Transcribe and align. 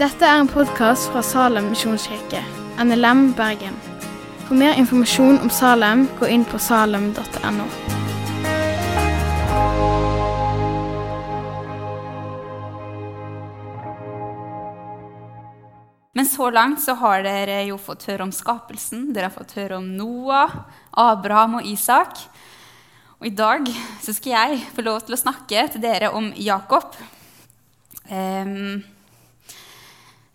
Dette 0.00 0.24
er 0.24 0.38
en 0.40 0.48
podkast 0.48 1.10
fra 1.12 1.20
Salem 1.20 1.66
misjonskirke, 1.74 2.40
NLM 2.80 3.34
Bergen. 3.36 3.74
For 4.46 4.56
mer 4.56 4.78
informasjon 4.80 5.42
om 5.44 5.50
Salem, 5.52 6.06
gå 6.16 6.26
inn 6.32 6.46
på 6.48 6.58
salem.no. 6.58 7.66
Men 16.16 16.26
så 16.26 16.50
langt 16.50 16.80
så 16.80 16.96
har 17.00 17.22
dere 17.24 17.62
jo 17.68 17.76
fått 17.80 18.08
høre 18.08 18.26
om 18.26 18.32
skapelsen, 18.32 19.10
dere 19.12 19.28
har 19.28 19.36
fått 19.36 19.54
høre 19.60 19.78
om 19.78 19.86
Noah, 19.96 20.52
Abraham 20.90 21.60
og 21.60 21.68
Isak. 21.68 22.24
Og 23.20 23.26
i 23.28 23.34
dag 23.36 23.66
så 24.00 24.14
skal 24.16 24.32
jeg 24.32 24.60
få 24.72 24.80
lov 24.80 25.02
til 25.04 25.12
å 25.12 25.20
snakke 25.20 25.66
til 25.68 25.82
dere 25.82 26.08
om 26.16 26.30
Jakob. 26.40 26.94
Um, 28.08 28.78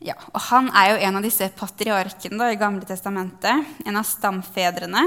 ja, 0.05 0.13
og 0.29 0.43
han 0.51 0.67
er 0.69 0.91
jo 0.91 0.99
en 1.07 1.17
av 1.17 1.25
disse 1.25 1.47
patriarkene 1.57 2.37
da, 2.37 2.51
i 2.53 2.59
Gamle 2.61 2.85
testamentet. 2.85 3.71
En 3.89 3.97
av 3.97 4.05
stamfedrene. 4.05 5.01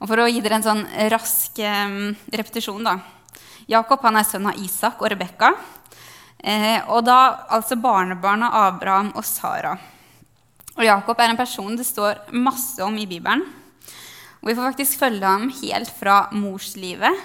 Og 0.00 0.08
for 0.08 0.22
å 0.22 0.28
gi 0.30 0.40
dere 0.40 0.56
en 0.56 0.64
sånn 0.64 0.80
rask 1.12 1.60
um, 1.60 2.14
repetisjon, 2.32 2.80
da. 2.88 2.96
Jakob 3.68 4.00
han 4.08 4.16
er 4.22 4.24
sønn 4.24 4.48
av 4.48 4.62
Isak 4.64 5.04
og 5.04 5.12
Rebekka. 5.12 5.50
Eh, 6.40 6.80
og 6.88 7.04
da 7.04 7.18
altså 7.58 7.76
barnebarn 7.76 8.46
av 8.48 8.56
Abraham 8.70 9.12
og 9.12 9.28
Sara. 9.28 9.74
Og 10.78 10.88
Jakob 10.88 11.20
er 11.20 11.28
en 11.28 11.42
person 11.42 11.76
det 11.76 11.84
står 11.84 12.24
masse 12.32 12.80
om 12.88 12.96
i 12.96 13.04
Bibelen. 13.08 13.44
Og 14.44 14.50
vi 14.50 14.54
får 14.58 14.74
faktisk 14.74 14.98
følge 15.00 15.24
ham 15.24 15.46
helt 15.62 15.88
fra 15.96 16.26
morslivet, 16.36 17.22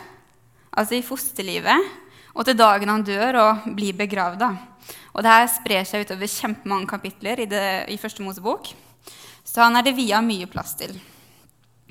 altså 0.72 0.96
i 0.96 1.04
fosterlivet, 1.04 1.90
og 2.32 2.45
til 2.48 2.55
dagen 2.55 2.88
han 2.88 3.04
dør 3.04 3.38
og 3.42 3.66
blir 3.76 3.98
begravd. 4.00 4.45
Og 5.12 5.26
det 5.26 5.34
her 5.34 5.50
sprer 5.52 5.84
seg 5.84 6.06
utover 6.08 6.31
kjempemange 6.31 6.88
kapitler 6.88 7.42
i, 7.44 7.50
det, 7.52 7.66
i 7.92 8.00
Første 8.00 8.23
Mosebok. 8.23 8.72
Så 9.44 9.66
han 9.66 9.76
er 9.76 9.84
det 9.84 9.98
via 9.98 10.22
mye 10.23 10.48
plass 10.48 10.78
til. 10.80 10.95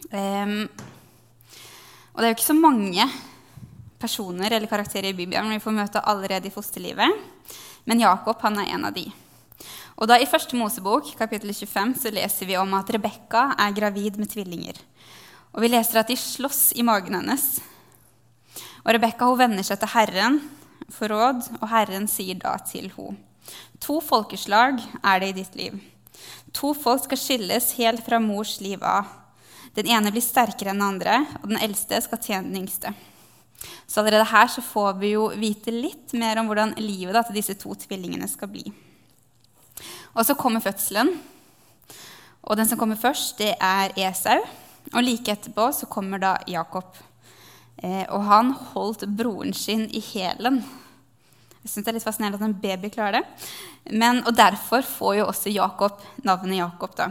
Um, 0.09 0.65
og 2.15 2.23
det 2.23 2.25
er 2.25 2.33
jo 2.33 2.39
ikke 2.39 2.48
så 2.48 2.57
mange 2.57 3.05
personer 4.01 4.48
eller 4.57 4.70
karakterer 4.70 5.11
i 5.13 5.19
Bibelen 5.19 5.53
vi 5.53 5.61
får 5.61 5.77
møte 5.77 6.07
allerede 6.09 6.48
i 6.48 6.55
fosterlivet. 6.55 7.20
Men 7.85 8.01
Jakob 8.01 8.41
han 8.48 8.63
er 8.63 8.73
en 8.79 8.89
av 8.89 8.97
de. 8.97 9.11
Og 9.99 10.07
da 10.07 10.15
I 10.23 10.29
første 10.31 10.55
Mosebok 10.55 11.09
kapittel 11.19 11.51
25, 11.51 11.97
så 11.99 12.13
leser 12.15 12.47
vi 12.47 12.55
om 12.59 12.75
at 12.79 12.91
Rebekka 12.95 13.49
er 13.59 13.75
gravid 13.75 14.21
med 14.21 14.31
tvillinger. 14.31 14.79
Og 15.53 15.65
Vi 15.65 15.73
leser 15.73 15.99
at 15.99 16.11
de 16.11 16.15
slåss 16.15 16.71
i 16.79 16.85
magen 16.87 17.17
hennes. 17.19 17.59
Og 18.85 18.93
Rebekka 18.95 19.27
vender 19.35 19.67
seg 19.67 19.81
til 19.83 19.91
Herren 19.97 20.39
for 20.95 21.11
råd, 21.11 21.51
og 21.59 21.67
Herren 21.73 22.07
sier 22.07 22.39
da 22.39 22.55
til 22.63 22.93
henne.: 22.95 23.19
To 23.81 23.99
folkeslag 24.05 24.79
er 25.03 25.21
det 25.21 25.29
i 25.29 25.39
ditt 25.41 25.55
liv. 25.57 25.79
To 26.53 26.75
folk 26.75 27.05
skal 27.05 27.19
skilles 27.19 27.73
helt 27.79 28.05
fra 28.07 28.21
mors 28.23 28.61
liv 28.61 28.83
av. 28.83 29.07
Den 29.75 29.87
ene 29.87 30.13
blir 30.13 30.23
sterkere 30.23 30.71
enn 30.71 30.79
den 30.79 30.89
andre, 30.95 31.27
og 31.43 31.49
den 31.51 31.59
eldste 31.59 32.01
skal 32.03 32.23
tjene 32.23 32.53
den 32.53 32.63
yngste. 32.63 32.95
Så 33.87 34.01
allerede 34.01 34.31
her 34.31 34.47
så 34.47 34.63
får 34.63 34.99
vi 35.01 35.17
jo 35.17 35.31
vite 35.35 35.75
litt 35.75 36.13
mer 36.15 36.39
om 36.39 36.47
hvordan 36.47 36.77
livet 36.79 37.15
da, 37.15 37.23
til 37.23 37.41
disse 37.41 37.59
to 37.59 37.75
tvillingene 37.75 38.29
skal 38.29 38.51
bli. 38.53 38.67
Og 40.19 40.27
så 40.27 40.34
kommer 40.34 40.62
fødselen. 40.62 41.12
Og 42.42 42.56
den 42.58 42.66
som 42.66 42.78
kommer 42.80 42.98
først, 42.98 43.38
det 43.38 43.52
er 43.55 43.94
Esau. 44.08 44.42
Og 44.94 45.05
like 45.05 45.30
etterpå 45.30 45.69
så 45.77 45.86
kommer 45.86 46.19
da 46.19 46.34
Jakob. 46.48 46.97
Eh, 47.78 48.05
og 48.08 48.24
han 48.27 48.50
holdt 48.72 49.05
broren 49.19 49.55
sin 49.55 49.86
i 49.94 50.02
hælen. 50.02 50.62
Jeg 51.62 51.70
syns 51.70 51.84
det 51.84 51.92
er 51.92 51.98
litt 51.98 52.06
fascinerende 52.06 52.41
at 52.41 52.46
en 52.48 52.61
baby 52.62 52.91
klarer 52.91 53.20
det. 53.20 53.50
Men, 53.92 54.24
og 54.27 54.34
derfor 54.34 54.83
får 54.83 55.19
jo 55.20 55.27
også 55.28 55.52
Jakob 55.55 56.02
navnet 56.27 56.58
Jakob. 56.58 56.96
da. 56.96 57.11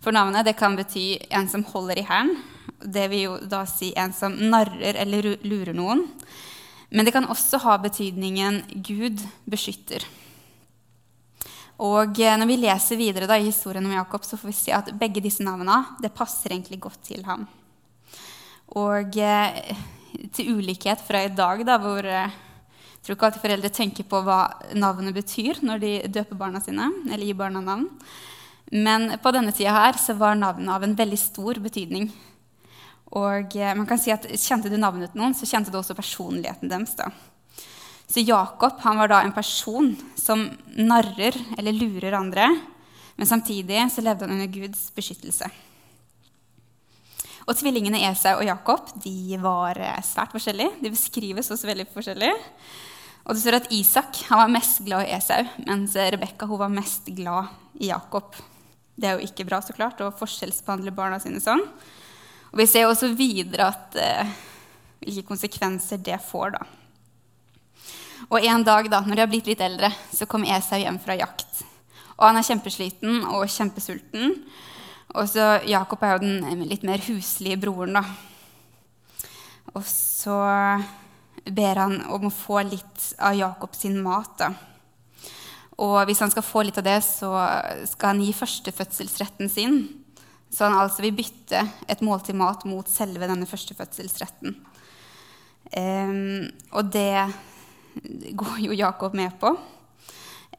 For 0.00 0.10
navnet 0.16 0.48
det 0.48 0.56
kan 0.56 0.78
bety 0.78 1.20
en 1.30 1.48
som 1.48 1.64
holder 1.64 2.00
i 2.00 2.06
hælen. 2.08 2.38
Det 2.80 3.10
vil 3.12 3.26
jo 3.26 3.36
da 3.44 3.66
si 3.68 3.92
en 3.96 4.14
som 4.16 4.32
narrer 4.32 4.96
eller 5.04 5.36
lurer 5.44 5.76
noen. 5.76 6.06
Men 6.90 7.06
det 7.06 7.12
kan 7.14 7.28
også 7.28 7.60
ha 7.62 7.76
betydningen 7.78 8.64
Gud 8.82 9.20
beskytter. 9.46 10.06
Og 11.80 12.18
eh, 12.20 12.36
når 12.36 12.48
vi 12.50 12.58
leser 12.60 12.98
videre 13.00 13.28
da, 13.28 13.38
i 13.40 13.48
historien 13.48 13.86
om 13.88 13.94
Jakob, 13.94 14.24
så 14.26 14.36
får 14.36 14.50
vi 14.50 14.56
se 14.58 14.74
at 14.76 14.90
begge 15.00 15.22
disse 15.24 15.44
navnene 15.44 15.78
det 16.02 16.12
passer 16.12 16.52
egentlig 16.52 16.80
godt 16.82 17.00
til 17.08 17.24
ham. 17.24 17.46
Og 18.76 19.16
eh, 19.16 19.70
til 20.36 20.58
ulikhet 20.58 21.00
fra 21.06 21.24
i 21.24 21.32
dag, 21.32 21.64
da, 21.64 21.78
hvor 21.80 22.04
eh, 22.04 22.36
jeg 22.90 23.06
tror 23.06 23.16
ikke 23.16 23.30
alltid 23.30 23.44
foreldre 23.46 23.72
tenker 23.72 24.08
på 24.10 24.20
hva 24.26 24.42
navnet 24.76 25.16
betyr 25.16 25.62
når 25.64 25.80
de 25.80 25.94
døper 26.12 26.36
barna 26.36 26.60
sine, 26.60 26.90
eller 27.08 27.24
gir 27.24 27.38
barna 27.38 27.64
navn. 27.64 27.88
Men 28.76 29.16
på 29.22 29.32
denne 29.32 29.54
tida 29.56 29.72
her 29.72 29.96
så 29.98 30.12
var 30.20 30.36
navnet 30.36 30.68
av 30.74 30.84
en 30.84 30.98
veldig 30.98 31.18
stor 31.18 31.58
betydning. 31.64 32.10
Og 33.16 33.56
man 33.74 33.88
kan 33.88 33.98
si 33.98 34.12
at 34.14 34.28
Kjente 34.38 34.70
du 34.70 34.76
navnet 34.78 35.10
til 35.10 35.18
noen, 35.18 35.32
så 35.34 35.48
kjente 35.48 35.72
du 35.72 35.80
også 35.80 35.96
personligheten 35.98 36.70
deres. 36.70 36.92
da. 36.94 37.08
Så 38.10 38.24
Jakob 38.26 38.80
han 38.82 38.98
var 38.98 39.10
da 39.10 39.22
en 39.22 39.34
person 39.34 39.92
som 40.18 40.48
narrer 40.74 41.36
eller 41.58 41.76
lurer 41.76 42.16
andre, 42.18 42.48
men 43.14 43.28
samtidig 43.28 43.84
så 43.92 44.02
levde 44.02 44.26
han 44.26 44.34
under 44.34 44.50
Guds 44.50 44.88
beskyttelse. 44.96 45.46
Og 47.46 47.56
Tvillingene 47.58 48.02
Esau 48.08 48.40
og 48.40 48.46
Jakob 48.46 48.90
de 49.02 49.38
var 49.42 49.78
eh, 49.78 50.02
svært 50.06 50.34
forskjellige. 50.34 50.76
De 50.82 50.92
beskrives 50.92 51.50
også 51.50 51.70
veldig 51.70 51.86
forskjellig. 51.94 52.30
Og 53.26 53.34
det 53.34 53.42
står 53.42 53.58
at 53.60 53.70
Isak 53.74 54.20
han 54.28 54.42
var 54.42 54.52
mest 54.54 54.82
glad 54.86 55.06
i 55.06 55.14
Esau, 55.16 55.46
mens 55.66 55.94
Rebekka 55.94 56.48
var 56.50 56.72
mest 56.72 57.10
glad 57.14 57.50
i 57.78 57.90
Jakob. 57.90 58.34
Det 58.94 59.08
er 59.08 59.16
jo 59.16 59.28
ikke 59.28 59.46
bra 59.48 59.60
så 59.64 59.74
klart, 59.76 60.02
å 60.02 60.12
forskjellsbehandle 60.18 60.94
barna 60.94 61.20
sine 61.22 61.40
sånn. 61.42 61.62
Og 62.50 62.58
Vi 62.58 62.66
ser 62.66 62.88
også 62.88 63.14
videre 63.14 63.70
at, 63.70 63.96
eh, 63.96 64.36
hvilke 65.00 65.28
konsekvenser 65.30 66.02
det 66.02 66.18
får. 66.26 66.58
da. 66.58 66.79
Og 68.28 68.44
En 68.44 68.64
dag 68.64 68.90
da, 68.90 69.00
når 69.00 69.16
de 69.16 69.24
har 69.24 69.30
blitt 69.30 69.48
litt 69.48 69.62
eldre, 69.64 69.90
så 70.12 70.26
kommer 70.28 70.52
Esau 70.56 70.78
hjem 70.80 70.98
fra 71.02 71.16
jakt. 71.16 71.62
Og 72.18 72.26
Han 72.26 72.36
er 72.36 72.46
kjempesliten 72.46 73.24
og 73.30 73.48
kjempesulten. 73.48 74.34
Og 75.14 75.28
så 75.28 75.60
Jakob 75.66 76.02
er 76.04 76.16
jo 76.16 76.24
den 76.26 76.66
litt 76.68 76.84
mer 76.86 77.00
huslige 77.06 77.58
broren. 77.60 77.94
da. 77.94 78.04
Og 79.74 79.84
så 79.86 80.36
ber 81.46 81.76
han 81.80 82.02
om 82.10 82.28
å 82.28 82.34
få 82.34 82.60
litt 82.66 83.14
av 83.18 83.34
Jakob 83.34 83.74
sin 83.74 84.02
mat. 84.02 84.36
da. 84.38 84.52
Og 85.78 86.04
hvis 86.06 86.20
han 86.20 86.30
skal 86.30 86.44
få 86.44 86.62
litt 86.62 86.78
av 86.78 86.84
det, 86.84 87.00
så 87.02 87.32
skal 87.88 88.14
han 88.14 88.22
gi 88.22 88.36
førstefødselsretten 88.36 89.48
sin 89.48 89.88
så 90.50 90.66
han 90.66 90.78
altså 90.80 91.04
vil 91.04 91.14
bytte 91.14 91.62
et 91.90 92.02
måltid 92.02 92.34
mat 92.38 92.64
mot 92.68 92.88
selve 92.90 93.28
denne 93.30 93.46
førstefødselsretten. 93.48 94.56
Um, 95.70 96.48
og 96.74 96.90
det 96.90 97.30
går 98.32 98.60
jo 98.64 98.76
Jakob 98.76 99.14
med 99.14 99.34
på. 99.40 99.54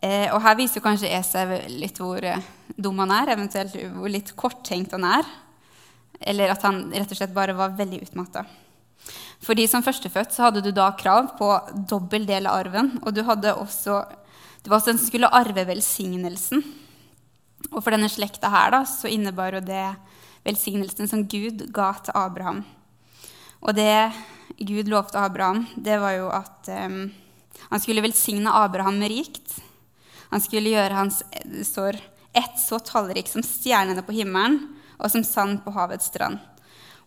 Eh, 0.02 0.28
og 0.34 0.42
her 0.42 0.58
viser 0.58 0.84
kanskje 0.84 1.12
Esau 1.14 1.46
litt 1.70 2.00
hvor 2.02 2.26
uh, 2.26 2.42
dum 2.74 3.00
han 3.04 3.14
er, 3.14 3.34
eventuelt 3.36 3.76
hvor 3.94 4.10
litt 4.10 4.34
korttenkt 4.38 4.96
han 4.98 5.06
er. 5.06 5.30
Eller 6.22 6.54
at 6.54 6.66
han 6.66 6.88
rett 6.94 7.12
og 7.14 7.20
slett 7.20 7.36
bare 7.36 7.56
var 7.58 7.78
veldig 7.78 8.02
utmatta. 8.08 8.46
Fordi 9.42 9.66
som 9.70 9.84
førstefødt 9.86 10.34
så 10.34 10.48
hadde 10.48 10.62
du 10.66 10.72
da 10.74 10.92
krav 10.98 11.34
på 11.38 11.50
dobbel 11.90 12.28
del 12.30 12.50
av 12.50 12.62
arven. 12.62 12.94
Og 13.02 13.14
du 13.14 13.24
hadde 13.26 13.56
også, 13.58 14.04
det 14.62 14.70
var 14.70 14.80
også 14.80 14.94
den 14.94 15.02
som 15.02 15.10
skulle 15.10 15.34
arve 15.34 15.66
velsignelsen. 15.70 16.62
Og 17.72 17.80
for 17.82 17.94
denne 17.94 18.10
slekta 18.10 18.50
her 18.54 18.74
da, 18.74 18.84
så 18.90 19.10
innebar 19.10 19.58
jo 19.58 19.64
det 19.66 19.86
velsignelsen 20.46 21.10
som 21.10 21.26
Gud 21.30 21.68
ga 21.74 21.92
til 22.02 22.18
Abraham. 22.18 22.64
Og 23.62 23.76
det 23.78 24.12
Gud 24.58 24.90
lovte 24.90 25.22
Abraham, 25.22 25.66
det 25.78 25.98
var 26.02 26.16
jo 26.18 26.30
at 26.34 26.70
um, 26.90 27.04
han 27.60 27.80
skulle 27.80 28.04
velsigne 28.04 28.52
Abraham 28.54 29.02
rikt. 29.04 29.58
Han 30.30 30.42
skulle 30.42 30.74
gjøre 30.74 30.98
hans 30.98 31.22
sår 31.68 32.00
ett 32.34 32.60
så 32.60 32.80
tallrik 32.80 33.28
som 33.28 33.44
stjernene 33.44 34.04
på 34.04 34.16
himmelen 34.16 34.60
og 34.98 35.12
som 35.12 35.24
sand 35.24 35.64
på 35.66 35.74
havets 35.76 36.08
strand. 36.12 36.40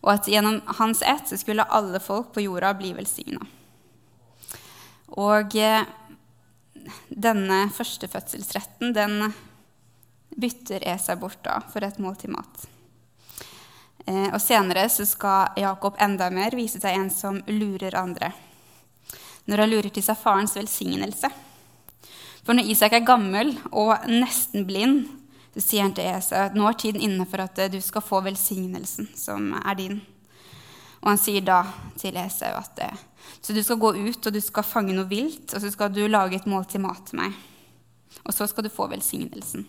Og 0.05 0.11
at 0.13 0.27
gjennom 0.29 0.61
hans 0.77 1.01
ett 1.01 1.29
så 1.29 1.37
skulle 1.37 1.65
alle 1.65 1.99
folk 1.99 2.33
på 2.33 2.43
jorda 2.45 2.73
bli 2.77 2.93
velsigna. 2.93 3.41
Og 5.17 5.55
eh, 5.57 5.85
denne 7.09 7.65
førstefødselsretten, 7.73 8.93
den 8.93 9.33
bytter 10.35 10.83
Esau 10.93 11.17
bort 11.17 11.41
da 11.45 11.59
for 11.71 11.85
et 11.85 12.01
måltid 12.01 12.33
mat. 12.35 12.65
Eh, 14.05 14.29
og 14.29 14.41
Senere 14.41 14.85
så 14.91 15.07
skal 15.09 15.55
Jakob 15.61 15.97
enda 16.01 16.29
mer 16.33 16.53
vise 16.57 16.81
seg 16.81 16.99
en 16.99 17.09
som 17.13 17.41
lurer 17.47 17.97
andre. 17.97 18.33
Når 19.45 19.61
han 19.61 19.71
lurer 19.71 19.91
til 19.93 20.05
seg 20.05 20.17
farens 20.17 20.55
velsignelse. 20.57 21.29
For 22.45 22.57
når 22.57 22.71
Isak 22.73 22.93
er 22.93 23.05
gammel 23.05 23.55
og 23.71 23.93
nesten 24.09 24.65
blind, 24.67 25.05
så 25.55 25.63
sier 25.63 25.85
han 25.85 25.95
til 25.95 26.09
Esau 26.09 26.41
at 26.43 26.57
nå 26.57 26.65
er 26.67 26.77
tiden 26.77 27.03
inne 27.05 27.25
for 27.29 27.41
at 27.45 27.59
du 27.71 27.77
skal 27.81 28.03
få 28.03 28.19
velsignelsen 28.25 29.07
som 29.17 29.53
er 29.61 29.77
din. 29.79 30.01
Og 31.01 31.13
han 31.13 31.21
sier 31.21 31.45
da 31.45 31.61
til 32.01 32.17
Esau 32.19 32.51
at 32.57 32.81
eh, 32.83 33.03
så 33.41 33.53
du 33.53 33.61
skal 33.63 33.79
gå 33.81 33.93
ut 33.95 34.27
og 34.27 34.33
du 34.33 34.41
skal 34.41 34.65
fange 34.65 34.93
noe 34.95 35.07
vilt, 35.09 35.53
og 35.53 35.61
så 35.61 35.71
skal 35.73 35.93
du 35.93 36.03
lage 36.09 36.37
et 36.39 36.49
måltid 36.49 36.81
mat 36.83 37.05
til 37.09 37.21
meg. 37.21 37.33
Og 38.25 38.33
så 38.33 38.47
skal 38.49 38.65
du 38.65 38.73
få 38.73 38.87
velsignelsen. 38.89 39.65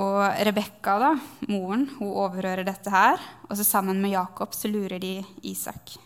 Og 0.00 0.20
Rebekka, 0.48 0.96
da, 1.00 1.10
moren, 1.52 1.86
hun 1.98 2.14
overhører 2.24 2.64
dette 2.64 2.92
her. 2.92 3.20
Og 3.48 3.58
så 3.58 3.64
sammen 3.66 4.00
med 4.00 4.14
Jakob 4.14 4.56
så 4.56 4.70
lurer 4.72 5.00
de 5.00 5.18
Isak. 5.48 5.96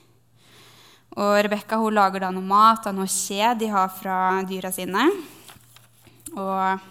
Og 1.17 1.39
Rebekka 1.41 1.79
lager 1.89 2.27
da 2.27 2.31
noe 2.35 2.45
mat 2.45 2.87
av 2.89 2.97
noe 2.97 3.09
skje 3.09 3.55
de 3.57 3.71
har 3.73 3.89
fra 3.89 4.43
dyra 4.45 4.69
sine. 4.75 5.07
Og 6.37 6.85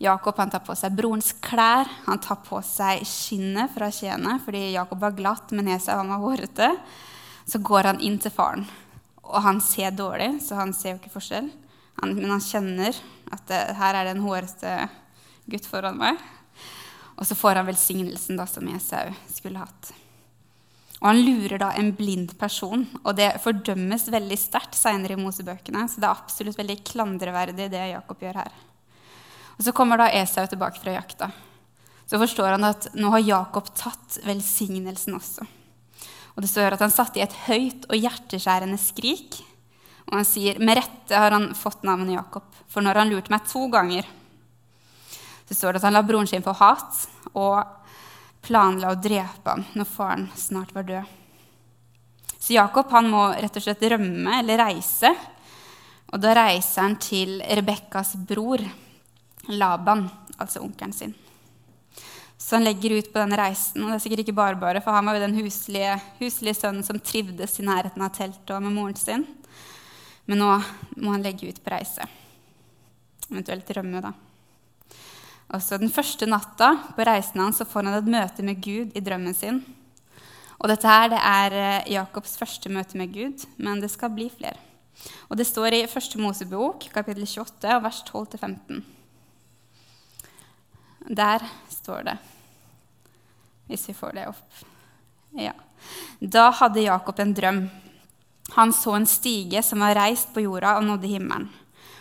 Jakob 0.00 0.36
han 0.40 0.52
tar 0.52 0.60
på 0.64 0.76
seg 0.76 0.92
brorens 0.96 1.30
klær, 1.44 1.88
han 2.06 2.20
tar 2.20 2.42
på 2.44 2.60
seg 2.64 3.00
skinnet 3.08 3.72
fra 3.74 3.90
skjeene 3.92 4.38
fordi 4.44 4.70
Jakob 4.74 5.00
var 5.00 5.16
glatt, 5.16 5.52
men 5.56 5.68
Esau 5.72 5.98
var 6.00 6.20
hårete. 6.20 6.70
Så 7.48 7.60
går 7.64 7.88
han 7.90 8.00
inn 8.04 8.18
til 8.20 8.32
faren, 8.32 8.66
og 9.24 9.40
han 9.42 9.60
ser 9.64 9.96
dårlig, 9.96 10.34
så 10.44 10.60
han 10.60 10.74
ser 10.76 10.94
jo 10.94 11.00
ikke 11.00 11.14
forskjell. 11.16 11.48
Han, 12.00 12.14
men 12.16 12.32
han 12.32 12.44
kjenner 12.44 12.96
at 13.32 13.44
det, 13.48 13.62
her 13.80 13.96
er 13.96 14.06
det 14.06 14.14
en 14.14 14.24
hårete 14.24 14.76
gutt 15.50 15.68
foran 15.68 15.98
meg. 16.00 16.20
Og 17.16 17.26
så 17.28 17.36
får 17.36 17.60
han 17.60 17.68
velsignelsen 17.68 18.40
da, 18.40 18.46
som 18.48 18.68
Esau 18.72 19.10
skulle 19.32 19.64
hatt. 19.64 19.92
Og 21.00 21.06
han 21.08 21.20
lurer 21.24 21.60
da 21.60 21.70
en 21.80 21.94
blind 21.96 22.34
person, 22.38 22.82
og 23.00 23.14
det 23.16 23.38
fordømmes 23.40 24.04
veldig 24.12 24.36
sterkt 24.36 24.76
seinere 24.76 25.16
i 25.16 25.20
Mosebøkene. 25.20 25.86
Så 25.88 26.02
det 26.02 26.08
er 26.08 26.12
absolutt 26.12 26.58
veldig 26.60 26.76
klandreverdig, 26.90 27.70
det 27.72 27.86
Jakob 27.94 28.20
gjør 28.20 28.42
her. 28.42 28.58
Og 29.56 29.64
Så 29.64 29.72
kommer 29.76 30.00
da 30.00 30.10
Esau 30.12 30.44
tilbake 30.48 30.80
fra 30.80 30.98
jakta. 30.98 31.30
Så 32.04 32.20
forstår 32.20 32.56
han 32.56 32.68
at 32.68 32.90
nå 32.98 33.12
har 33.14 33.24
Jakob 33.24 33.72
tatt 33.76 34.18
velsignelsen 34.26 35.16
også. 35.16 35.46
Og 36.34 36.44
det 36.44 36.50
står 36.50 36.76
at 36.76 36.84
han 36.84 36.92
satte 36.92 37.20
i 37.20 37.24
et 37.24 37.36
høyt 37.46 37.88
og 37.88 37.96
hjerteskjærende 37.96 38.78
skrik. 38.80 39.40
Og 40.10 40.18
han 40.18 40.28
sier, 40.28 40.60
med 40.60 40.80
rette 40.80 41.16
har 41.16 41.32
han 41.32 41.52
fått 41.56 41.84
navnet 41.86 42.16
Jakob, 42.16 42.48
for 42.68 42.84
når 42.84 43.00
han 43.00 43.12
lurte 43.12 43.32
meg 43.32 43.46
to 43.48 43.68
ganger, 43.72 44.08
så 45.48 45.56
står 45.56 45.74
det 45.74 45.80
at 45.80 45.88
han 45.88 45.96
la 45.96 46.04
broren 46.06 46.28
sin 46.30 46.44
få 46.44 46.52
hat 46.60 47.04
og 47.32 47.79
planla 48.44 48.92
å 48.92 48.98
drepe 49.00 49.52
ham 49.52 49.64
når 49.76 49.88
faren 49.88 50.28
snart 50.36 50.74
var 50.74 50.86
død. 50.88 51.16
Så 52.40 52.54
Jakob 52.56 52.90
han 52.94 53.10
må 53.12 53.26
rett 53.36 53.56
og 53.56 53.64
slett 53.64 53.82
rømme 53.92 54.38
eller 54.40 54.62
reise. 54.64 55.10
Og 56.10 56.22
da 56.22 56.32
reiser 56.34 56.86
han 56.86 56.96
til 56.98 57.36
Rebekkas 57.44 58.14
bror 58.26 58.62
Laban, 59.50 60.06
altså 60.38 60.62
onkelen 60.64 60.94
sin. 60.96 61.12
Så 62.40 62.56
han 62.56 62.64
legger 62.64 62.96
ut 62.96 63.12
på 63.12 63.20
den 63.20 63.36
reisen. 63.36 63.84
Og 63.84 63.90
det 63.90 63.98
er 63.98 64.02
sikkert 64.06 64.24
ikke 64.24 64.38
bare 64.40 64.58
bare, 64.58 64.80
for 64.80 64.96
han 64.96 65.06
var 65.06 65.18
jo 65.18 65.26
den 65.26 65.36
huslige, 65.36 65.98
huslige 66.18 66.56
sønnen 66.56 66.86
som 66.86 66.98
trivdes 66.98 67.58
i 67.60 67.66
nærheten 67.68 68.02
av 68.02 68.14
teltet 68.16 68.54
og 68.56 68.64
med 68.64 68.74
moren 68.74 68.96
sin. 68.98 69.26
Men 70.24 70.40
nå 70.40 70.48
må 70.96 71.12
han 71.12 71.22
legge 71.26 71.52
ut 71.52 71.60
på 71.62 71.74
reise. 71.74 72.08
Eventuelt 73.28 73.70
rømme, 73.76 74.00
da. 74.02 74.14
Og 75.50 75.62
så 75.62 75.78
Den 75.78 75.90
første 75.90 76.26
natta 76.30 76.76
på 76.94 77.04
reisen 77.06 77.40
hans 77.42 77.58
så 77.58 77.66
får 77.66 77.88
han 77.88 77.98
et 77.98 78.10
møte 78.10 78.42
med 78.46 78.62
Gud 78.62 78.94
i 78.94 79.02
drømmen 79.02 79.34
sin. 79.34 79.62
Og 80.60 80.68
dette 80.68 80.86
her, 80.86 81.08
det 81.08 81.18
er 81.18 81.56
eh, 81.56 81.92
Jakobs 81.96 82.36
første 82.38 82.70
møte 82.70 82.98
med 83.00 83.12
Gud, 83.14 83.46
men 83.56 83.80
det 83.80 83.90
skal 83.90 84.12
bli 84.14 84.28
flere. 84.30 84.60
Og 85.30 85.38
Det 85.40 85.46
står 85.48 85.74
i 85.74 85.86
Første 85.88 86.20
Mosebok, 86.20 86.84
kapittel 86.92 87.24
28, 87.24 87.78
vers 87.82 88.02
12-15. 88.04 88.82
Der 91.08 91.46
står 91.72 92.02
det 92.10 92.18
Hvis 93.66 93.88
vi 93.88 93.94
får 93.94 94.12
det 94.18 94.28
opp. 94.28 94.64
Ja. 95.32 95.54
Da 96.20 96.50
hadde 96.50 96.84
Jakob 96.84 97.18
en 97.18 97.34
drøm. 97.34 97.62
Han 98.56 98.72
så 98.74 98.96
en 98.98 99.06
stige 99.06 99.62
som 99.62 99.80
var 99.80 99.94
reist 99.96 100.34
på 100.34 100.42
jorda 100.42 100.76
og 100.76 100.84
nådde 100.84 101.08
himmelen. 101.08 101.48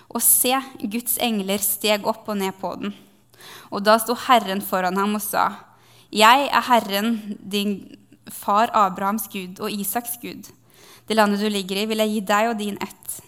Og 0.10 0.22
se, 0.26 0.56
Guds 0.82 1.20
engler 1.22 1.62
steg 1.62 2.08
opp 2.10 2.28
og 2.28 2.38
ned 2.42 2.58
på 2.60 2.74
den. 2.82 2.96
Og 3.70 3.84
da 3.86 3.98
sto 4.02 4.16
Herren 4.28 4.62
foran 4.66 4.98
ham 4.98 5.16
og 5.16 5.24
sa, 5.24 5.50
Jeg 6.12 6.50
er 6.50 6.62
Herren, 6.70 7.38
din 7.40 7.98
far 8.30 8.70
Abrahams 8.74 9.28
Gud 9.30 9.60
og 9.60 9.72
Isaks 9.72 10.18
Gud. 10.22 10.50
Det 11.08 11.18
landet 11.18 11.42
du 11.42 11.50
ligger 11.50 11.82
i, 11.82 11.86
vil 11.90 12.02
jeg 12.04 12.14
gi 12.14 12.22
deg 12.22 12.52
og 12.52 12.58
din 12.58 12.78
ett. 12.82 13.20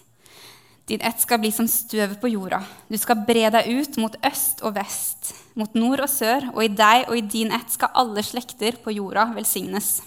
Din 0.86 1.02
ett 1.02 1.20
skal 1.22 1.38
bli 1.38 1.50
som 1.54 1.68
støvet 1.70 2.20
på 2.20 2.30
jorda. 2.30 2.60
Du 2.90 2.98
skal 2.98 3.22
bre 3.26 3.48
deg 3.54 3.68
ut 3.70 3.98
mot 4.02 4.16
øst 4.26 4.62
og 4.66 4.74
vest, 4.76 5.32
mot 5.54 5.74
nord 5.78 6.02
og 6.04 6.10
sør, 6.10 6.48
og 6.54 6.64
i 6.64 6.70
deg 6.70 7.06
og 7.08 7.16
i 7.18 7.26
din 7.26 7.54
ett 7.54 7.70
skal 7.70 7.94
alle 7.94 8.22
slekter 8.26 8.78
på 8.82 8.94
jorda 8.94 9.28
velsignes. 9.36 10.00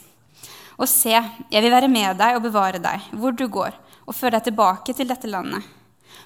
Og 0.76 0.88
se, 0.92 1.16
jeg 1.16 1.64
vil 1.64 1.72
være 1.72 1.92
med 1.92 2.20
deg 2.20 2.36
og 2.36 2.44
bevare 2.44 2.82
deg 2.84 3.08
hvor 3.16 3.36
du 3.36 3.48
går, 3.48 3.76
og 4.06 4.16
føre 4.16 4.38
deg 4.38 4.50
tilbake 4.50 4.96
til 4.96 5.08
dette 5.08 5.32
landet. 5.32 5.64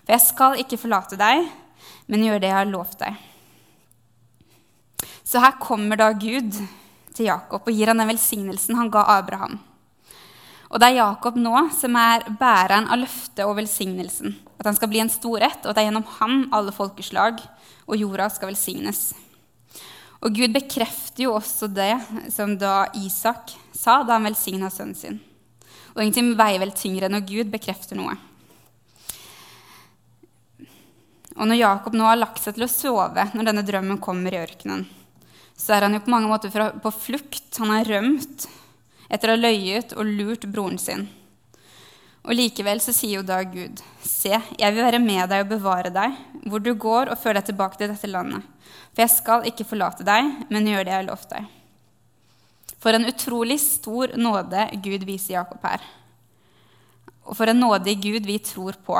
For 0.01 0.15
jeg 0.15 0.25
skal 0.25 0.61
ikke 0.61 0.81
forlate 0.81 1.19
deg, 1.19 1.45
men 2.09 2.25
gjøre 2.25 2.41
det 2.41 2.49
jeg 2.49 2.57
har 2.57 2.71
lovt 2.73 2.97
deg. 3.05 3.28
Så 5.29 5.37
her 5.43 5.59
kommer 5.61 5.99
da 5.99 6.09
Gud 6.17 6.55
til 7.13 7.27
Jakob 7.27 7.67
og 7.67 7.75
gir 7.75 7.91
han 7.91 8.01
den 8.01 8.09
velsignelsen 8.09 8.77
han 8.79 8.89
ga 8.89 9.03
Abraham. 9.19 9.59
Og 10.69 10.81
det 10.81 10.89
er 10.89 10.99
Jakob 11.03 11.37
nå 11.37 11.53
som 11.73 11.97
er 12.01 12.25
bæreren 12.39 12.89
av 12.89 13.01
løftet 13.03 13.45
og 13.45 13.55
velsignelsen. 13.59 14.33
At 14.57 14.65
han 14.69 14.77
skal 14.77 14.89
bli 14.89 15.01
en 15.03 15.13
stor 15.13 15.45
ett, 15.45 15.61
og 15.63 15.71
at 15.71 15.77
det 15.77 15.83
er 15.83 15.87
gjennom 15.89 16.09
ham 16.17 16.35
alle 16.53 16.73
folkeslag 16.73 17.41
og 17.85 17.97
jorda 17.97 18.27
skal 18.33 18.51
velsignes. 18.51 19.11
Og 20.25 20.33
Gud 20.35 20.53
bekrefter 20.53 21.27
jo 21.27 21.37
også 21.37 21.69
det 21.71 21.93
som 22.33 22.57
da 22.59 22.89
Isak 22.97 23.53
sa 23.73 24.01
da 24.03 24.17
han 24.17 24.27
velsigna 24.27 24.69
sønnen 24.73 24.97
sin. 24.97 25.21
Og 25.93 26.03
ingenting 26.03 26.33
veier 26.37 26.61
vel 26.61 26.73
tyngre 26.73 27.09
når 27.09 27.25
Gud 27.29 27.53
bekrefter 27.53 27.97
noe. 27.97 28.17
Og 31.37 31.47
når 31.47 31.61
Jakob 31.61 31.95
nå 31.95 32.03
har 32.03 32.17
lagt 32.19 32.41
seg 32.43 32.57
til 32.57 32.65
å 32.65 32.71
sove 32.71 33.29
når 33.31 33.51
denne 33.51 33.65
drømmen 33.65 34.01
kommer 34.03 34.33
i 34.33 34.41
ørkenen, 34.41 34.89
så 35.59 35.75
er 35.75 35.85
han 35.85 35.97
jo 35.97 36.03
på 36.05 36.13
mange 36.13 36.29
måter 36.31 36.53
på 36.79 36.91
flukt. 36.95 37.51
Han 37.59 37.73
har 37.73 37.87
rømt 37.89 38.47
etter 39.09 39.31
å 39.31 39.35
ha 39.35 39.41
løyet 39.41 39.95
og 39.97 40.07
lurt 40.07 40.47
broren 40.47 40.79
sin. 40.79 41.07
Og 42.23 42.35
likevel 42.35 42.81
så 42.83 42.93
sier 42.93 43.19
jo 43.19 43.25
da 43.25 43.41
Gud, 43.47 43.79
se, 44.03 44.35
jeg 44.35 44.75
vil 44.75 44.83
være 44.85 44.99
med 45.01 45.29
deg 45.31 45.45
og 45.45 45.53
bevare 45.53 45.91
deg, 45.93 46.17
hvor 46.51 46.63
du 46.63 46.73
går, 46.75 47.11
og 47.11 47.19
føre 47.19 47.39
deg 47.39 47.49
tilbake 47.49 47.79
til 47.79 47.91
dette 47.91 48.11
landet. 48.11 48.43
For 48.91 49.03
jeg 49.03 49.13
skal 49.15 49.47
ikke 49.49 49.67
forlate 49.67 50.05
deg, 50.07 50.27
men 50.51 50.67
gjøre 50.67 50.85
det 50.87 50.93
jeg 50.93 51.01
har 51.01 51.07
lovt 51.07 51.31
deg. 51.31 51.47
For 52.79 52.95
en 52.95 53.07
utrolig 53.09 53.59
stor 53.63 54.13
nåde 54.19 54.67
Gud 54.83 55.03
viser 55.07 55.39
Jakob 55.39 55.63
her. 55.67 55.83
Og 57.27 57.35
for 57.37 57.51
en 57.51 57.59
nådig 57.59 57.97
Gud 58.03 58.27
vi 58.27 58.37
tror 58.43 58.77
på. 58.85 58.99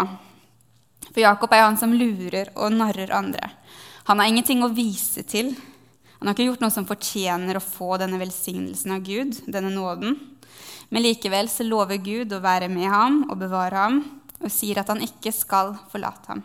For 1.09 1.21
Jakob 1.23 1.53
er 1.55 1.65
han 1.65 1.79
som 1.79 1.95
lurer 1.95 2.51
og 2.55 2.75
narrer 2.75 3.13
andre. 3.15 3.51
Han 4.09 4.19
har 4.19 4.29
ingenting 4.29 4.63
å 4.65 4.73
vise 4.73 5.23
til. 5.27 5.53
Han 6.19 6.27
har 6.27 6.35
ikke 6.35 6.49
gjort 6.49 6.63
noe 6.65 6.75
som 6.75 6.87
fortjener 6.87 7.57
å 7.57 7.63
få 7.63 7.93
denne 8.01 8.19
velsignelsen 8.19 8.91
av 8.91 9.03
Gud, 9.07 9.37
denne 9.47 9.71
nåden. 9.71 10.17
Men 10.91 11.05
likevel 11.05 11.47
så 11.51 11.63
lover 11.63 12.01
Gud 12.03 12.33
å 12.35 12.41
være 12.43 12.67
med 12.71 12.89
ham 12.91 13.21
og 13.29 13.37
bevare 13.39 13.85
ham, 13.85 14.01
og 14.39 14.51
sier 14.51 14.81
at 14.81 14.91
han 14.91 15.03
ikke 15.03 15.31
skal 15.35 15.73
forlate 15.91 16.33
ham. 16.33 16.43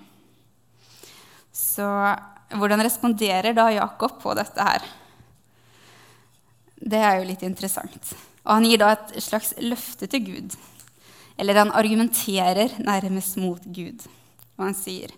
Så 1.55 1.87
hvordan 2.55 2.83
responderer 2.87 3.55
da 3.57 3.69
Jakob 3.75 4.21
på 4.23 4.35
dette 4.39 4.69
her? 4.69 4.87
Det 6.75 7.01
er 7.01 7.19
jo 7.19 7.29
litt 7.29 7.43
interessant. 7.47 8.15
Og 8.45 8.59
han 8.59 8.67
gir 8.69 8.83
da 8.83 8.93
et 8.95 9.15
slags 9.25 9.55
løfte 9.63 10.07
til 10.11 10.27
Gud. 10.27 10.57
Eller 11.41 11.59
han 11.63 11.73
argumenterer 11.75 12.77
nærmest 12.83 13.39
mot 13.41 13.63
Gud. 13.65 14.05
Og 14.59 14.65
han 14.69 14.75
sier, 14.75 15.11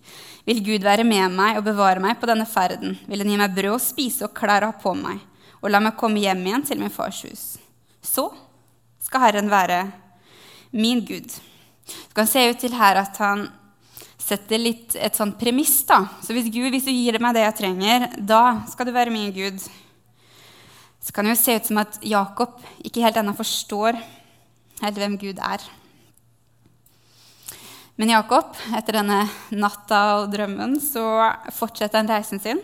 'Vil 0.47 0.64
Gud 0.64 0.83
være 0.83 1.05
med 1.05 1.31
meg 1.33 1.59
og 1.59 1.64
bevare 1.64 2.00
meg 2.00 2.19
på 2.21 2.26
denne 2.26 2.47
ferden?' 2.47 2.99
'Vil 3.07 3.19
han 3.19 3.28
gi 3.28 3.37
meg 3.37 3.55
brød 3.55 3.75
å 3.75 3.83
spise 3.83 4.25
og 4.25 4.35
klær 4.35 4.64
å 4.64 4.73
ha 4.73 4.73
på 4.73 4.95
meg, 4.95 5.21
og 5.62 5.71
la 5.71 5.81
meg 5.81 5.97
komme 5.97 6.21
hjem 6.21 6.47
igjen 6.47 6.66
til 6.66 6.78
min 6.81 6.90
fars 6.90 7.23
hus?' 7.23 7.59
Så 8.02 8.33
skal 9.00 9.21
Herren 9.21 9.50
være 9.50 9.93
min 10.73 11.05
Gud. 11.05 11.28
Så 11.87 12.14
kan 12.14 12.26
se 12.26 12.50
ut 12.50 12.59
til 12.59 12.75
her 12.75 12.97
at 12.97 13.16
han 13.16 13.49
setter 14.26 14.59
litt 14.59 14.97
et 14.99 15.14
sånn 15.14 15.37
premiss. 15.38 15.85
da. 15.87 16.09
Så 16.23 16.35
hvis 16.35 16.50
Gud, 16.50 16.71
hvis 16.71 16.87
du 16.87 16.90
gir 16.90 17.19
meg 17.23 17.35
det 17.35 17.45
jeg 17.45 17.59
trenger, 17.61 18.09
da 18.19 18.62
skal 18.71 18.87
du 18.87 18.93
være 18.93 19.14
min 19.14 19.33
Gud. 19.33 19.61
Så 21.00 21.14
kan 21.14 21.25
det 21.25 21.37
jo 21.37 21.43
se 21.45 21.57
ut 21.57 21.66
som 21.66 21.78
at 21.78 21.99
Jakob 22.02 22.59
ikke 22.83 23.05
helt 23.05 23.16
ennå 23.21 23.37
forstår 23.37 23.99
helt 24.83 24.99
hvem 24.99 25.14
Gud 25.21 25.38
er. 25.38 25.62
Men 27.97 28.11
Jakob, 28.12 28.53
etter 28.76 28.99
denne 28.99 29.23
natta 29.57 30.00
og 30.19 30.26
drømmen, 30.29 30.75
så 30.85 31.33
fortsetter 31.57 32.03
han 32.03 32.11
reisen 32.11 32.41
sin. 32.43 32.59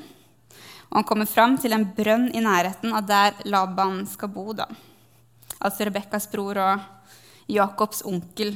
Og 0.90 0.98
han 0.98 1.06
kommer 1.08 1.28
fram 1.28 1.54
til 1.56 1.72
en 1.72 1.86
brønn 1.96 2.26
i 2.36 2.42
nærheten 2.44 2.92
av 2.92 3.06
der 3.08 3.38
Laban 3.48 4.02
skal 4.04 4.28
bo. 4.28 4.52
da. 4.52 4.66
Altså 5.64 5.86
Rebekkas 5.88 6.28
bror 6.28 6.60
og 6.60 6.82
Jakobs 7.48 8.04
onkel. 8.04 8.52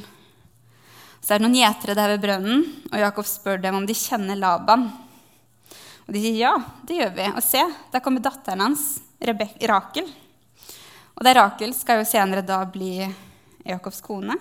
Så 1.25 1.33
er 1.33 1.41
det 1.41 1.47
noen 1.47 1.57
gjetere 1.57 1.95
der 1.97 2.13
ved 2.13 2.21
brønnen, 2.27 2.67
og 2.93 3.01
Jakob 3.01 3.27
spør 3.27 3.63
dem 3.63 3.79
om 3.79 3.87
de 3.89 3.97
kjenner 3.97 4.37
Laban. 4.37 4.85
Og 6.05 6.13
de 6.13 6.21
sier 6.21 6.37
ja, 6.43 6.53
det 6.85 6.99
gjør 7.01 7.15
vi. 7.17 7.31
Og 7.33 7.41
se, 7.47 7.63
der 7.95 8.05
kommer 8.05 8.21
datteren 8.21 8.67
hans, 8.67 8.85
Rebek 9.17 9.57
Rakel. 9.65 10.13
Og 11.17 11.25
det 11.25 11.35
Rakel 11.41 11.73
skal 11.73 12.03
jo 12.03 12.11
senere 12.13 12.45
da 12.45 12.61
bli 12.69 13.01
Jakobs 13.65 14.05
kone. 14.05 14.37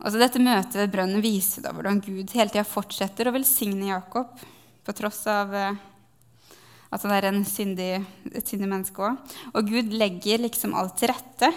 Altså 0.00 0.20
Dette 0.20 0.40
møtet 0.40 0.78
ved 0.80 0.92
brønnen 0.94 1.20
viser 1.20 1.64
da 1.64 1.74
hvordan 1.76 2.00
Gud 2.00 2.32
hele 2.32 2.48
tida 2.48 2.64
fortsetter 2.64 3.28
å 3.28 3.34
velsigne 3.34 3.90
Jakob, 3.90 4.32
på 4.80 4.94
tross 4.96 5.26
av 5.28 5.52
eh, 5.52 5.80
at 6.90 7.04
han 7.04 7.12
er 7.14 7.36
syndig, 7.46 7.90
et 8.32 8.48
syndig 8.48 8.70
menneske 8.70 9.04
òg. 9.04 9.34
Og 9.52 9.68
Gud 9.68 9.92
legger 9.92 10.40
liksom 10.42 10.72
alt 10.74 10.96
til 10.98 11.12
rette. 11.12 11.50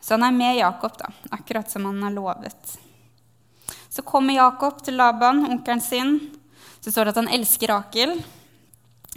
Så 0.00 0.16
han 0.16 0.24
er 0.26 0.34
med 0.34 0.56
Jakob, 0.58 0.96
da, 0.98 1.10
akkurat 1.36 1.70
som 1.70 1.84
han 1.90 2.00
har 2.06 2.14
lovet. 2.14 2.72
Så 3.92 4.04
kommer 4.06 4.36
Jakob 4.36 4.80
til 4.84 4.96
Laban, 4.98 5.44
onkelen 5.50 5.84
sin. 5.84 6.16
Så 6.80 6.90
står 6.90 7.06
det 7.06 7.14
at 7.14 7.20
han 7.22 7.32
elsker 7.36 7.72
Rakel. 7.72 8.16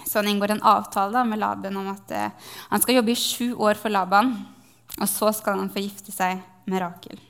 Så 0.03 0.19
han 0.19 0.29
inngår 0.31 0.57
en 0.57 0.63
avtale 0.65 1.15
da, 1.15 1.23
med 1.27 1.39
Laban 1.41 1.79
om 1.79 1.89
at 1.95 2.13
eh, 2.15 2.51
han 2.69 2.83
skal 2.83 2.99
jobbe 2.99 3.15
i 3.15 3.19
sju 3.19 3.55
år 3.55 3.79
for 3.79 3.95
Laban. 3.95 4.35
Og 4.99 5.07
så 5.09 5.31
skal 5.35 5.63
han 5.63 5.71
få 5.71 5.87
gifte 5.87 6.13
seg 6.13 6.43
med 6.69 6.83
Rakel. 6.83 7.28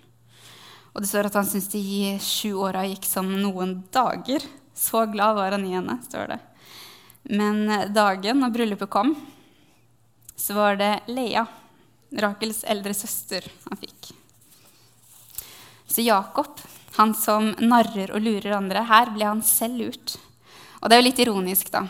Og 0.99 1.05
det 1.05 1.13
står 1.13 1.29
at 1.29 1.35
han 1.39 1.45
syntes 1.47 1.69
de 1.71 2.17
sju 2.19 2.57
åra 2.59 2.81
gikk 2.83 3.05
som 3.07 3.29
noen 3.39 3.77
dager. 3.87 4.43
Så 4.75 5.05
glad 5.07 5.37
var 5.37 5.55
han 5.55 5.63
i 5.63 5.71
henne, 5.71 5.93
står 6.03 6.33
det. 6.33 6.37
Men 7.31 7.61
eh, 7.71 7.85
dagen 7.95 8.41
når 8.43 8.51
bryllupet 8.51 8.91
kom, 8.91 9.13
så 10.35 10.57
var 10.57 10.75
det 10.75 10.89
Lea, 11.07 11.45
Rakels 12.19 12.65
eldre 12.67 12.91
søster, 12.91 13.47
han 13.69 13.79
fikk. 13.79 14.11
Så 15.87 16.03
Jakob, 16.03 16.59
han 16.99 17.15
som 17.15 17.53
narrer 17.63 18.11
og 18.11 18.27
lurer 18.27 18.57
andre, 18.59 18.83
her 18.91 19.15
ble 19.15 19.29
han 19.29 19.43
selv 19.47 19.79
lurt. 19.79 20.17
Og 20.81 20.91
det 20.91 20.97
er 20.97 20.99
jo 20.99 21.07
litt 21.07 21.23
ironisk, 21.23 21.71
da, 21.71 21.85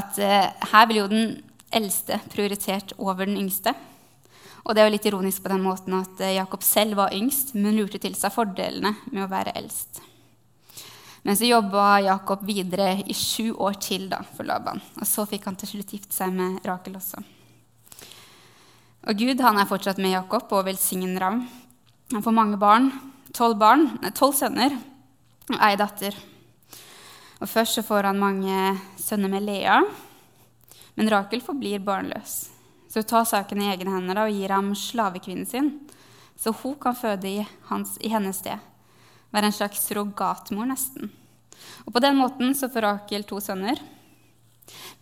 at 0.00 0.16
uh, 0.16 0.48
her 0.72 0.88
blir 0.88 1.02
jo 1.02 1.10
den 1.12 1.34
eldste 1.76 2.22
prioritert 2.32 2.96
over 2.96 3.28
den 3.28 3.36
yngste. 3.44 3.76
Og 4.64 4.72
det 4.72 4.80
er 4.80 4.88
jo 4.88 4.94
litt 4.94 5.06
ironisk 5.08 5.44
på 5.44 5.52
den 5.52 5.64
måten 5.64 5.96
at 5.98 6.20
eh, 6.24 6.38
Jakob 6.38 6.64
selv 6.64 6.96
var 6.96 7.12
yngst, 7.12 7.52
men 7.54 7.76
lurte 7.76 8.00
til 8.00 8.16
seg 8.16 8.32
fordelene 8.32 8.94
med 9.10 9.26
å 9.26 9.30
være 9.30 9.52
eldst. 9.60 10.00
Men 11.24 11.36
så 11.36 11.48
jobba 11.48 12.00
Jakob 12.04 12.42
videre 12.44 12.98
i 13.08 13.16
sju 13.16 13.54
år 13.54 13.76
til 13.80 14.08
da, 14.10 14.20
for 14.36 14.44
Laban. 14.48 14.80
Og 15.00 15.08
så 15.08 15.24
fikk 15.28 15.46
han 15.48 15.56
til 15.60 15.70
slutt 15.70 15.92
gifte 15.96 16.16
seg 16.16 16.32
med 16.36 16.64
Rakel 16.68 16.96
også. 16.98 17.22
Og 19.04 19.20
Gud 19.20 19.40
han 19.44 19.60
er 19.60 19.68
fortsatt 19.68 20.00
med 20.00 20.12
Jakob 20.12 20.52
og 20.52 20.66
velsigner 20.68 21.24
ham. 21.24 21.42
Han 22.12 22.24
får 22.24 22.36
mange 22.36 22.60
barn. 22.60 22.90
Tolv 23.34 23.58
barn, 23.58 23.88
tolv 24.14 24.36
sønner 24.38 24.76
og 25.50 25.56
ei 25.58 25.74
datter. 25.80 26.16
Og 27.40 27.50
Først 27.50 27.80
så 27.80 27.84
får 27.84 28.08
han 28.08 28.20
mange 28.20 28.76
sønner 29.00 29.32
med 29.32 29.44
Lea, 29.44 29.80
men 30.94 31.10
Rakel 31.10 31.42
forblir 31.44 31.82
barnløs. 31.84 32.53
Så 32.94 33.00
hun 33.00 33.06
tar 33.10 33.24
saken 33.26 33.58
i 33.58 33.72
egne 33.72 33.90
hender 33.90 34.20
og 34.22 34.30
gir 34.30 34.52
ham 34.54 34.68
slavekvinnen 34.78 35.46
sin, 35.50 35.72
så 36.38 36.52
hun 36.54 36.76
kan 36.78 36.94
føde 36.94 37.26
i, 37.26 37.40
hans, 37.66 37.96
i 37.98 38.12
hennes 38.12 38.38
sted. 38.38 38.60
Være 39.34 39.48
en 39.50 39.56
slags 39.56 39.80
surrogatmor, 39.82 40.68
nesten. 40.70 41.10
Og 41.82 41.90
På 41.90 42.02
den 42.04 42.14
måten 42.14 42.54
så 42.54 42.68
får 42.70 42.86
Rakel 42.86 43.26
to 43.26 43.40
sønner. 43.42 43.82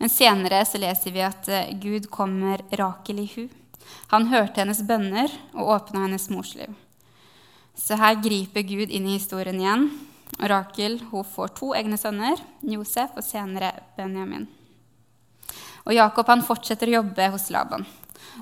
Men 0.01 0.09
senere 0.09 0.63
så 0.65 0.81
leser 0.81 1.13
vi 1.13 1.21
at 1.21 1.51
eh, 1.53 1.69
Gud 1.77 2.09
kommer 2.09 2.65
Rakel 2.73 3.21
i 3.21 3.27
hu. 3.35 3.45
Han 4.09 4.25
hørte 4.33 4.63
hennes 4.63 4.81
bønner 4.89 5.29
og 5.53 5.75
åpna 5.75 6.07
hennes 6.07 6.25
morsliv. 6.33 6.73
Så 7.77 8.01
her 8.01 8.17
griper 8.25 8.65
Gud 8.73 8.89
inn 8.89 9.05
i 9.05 9.19
historien 9.19 9.61
igjen. 9.61 9.85
Og 10.39 10.49
Rakel 10.49 10.97
hun 11.13 11.29
får 11.29 11.53
to 11.61 11.75
egne 11.77 12.01
sønner, 12.01 12.41
Josef 12.65 13.13
og 13.13 13.29
senere 13.29 13.75
Benjamin. 14.01 14.49
Og 15.83 15.93
Jakob 15.93 16.29
han 16.31 16.45
fortsetter 16.45 16.89
å 16.91 16.97
jobbe 17.01 17.27
hos 17.33 17.49
Laban. 17.51 17.85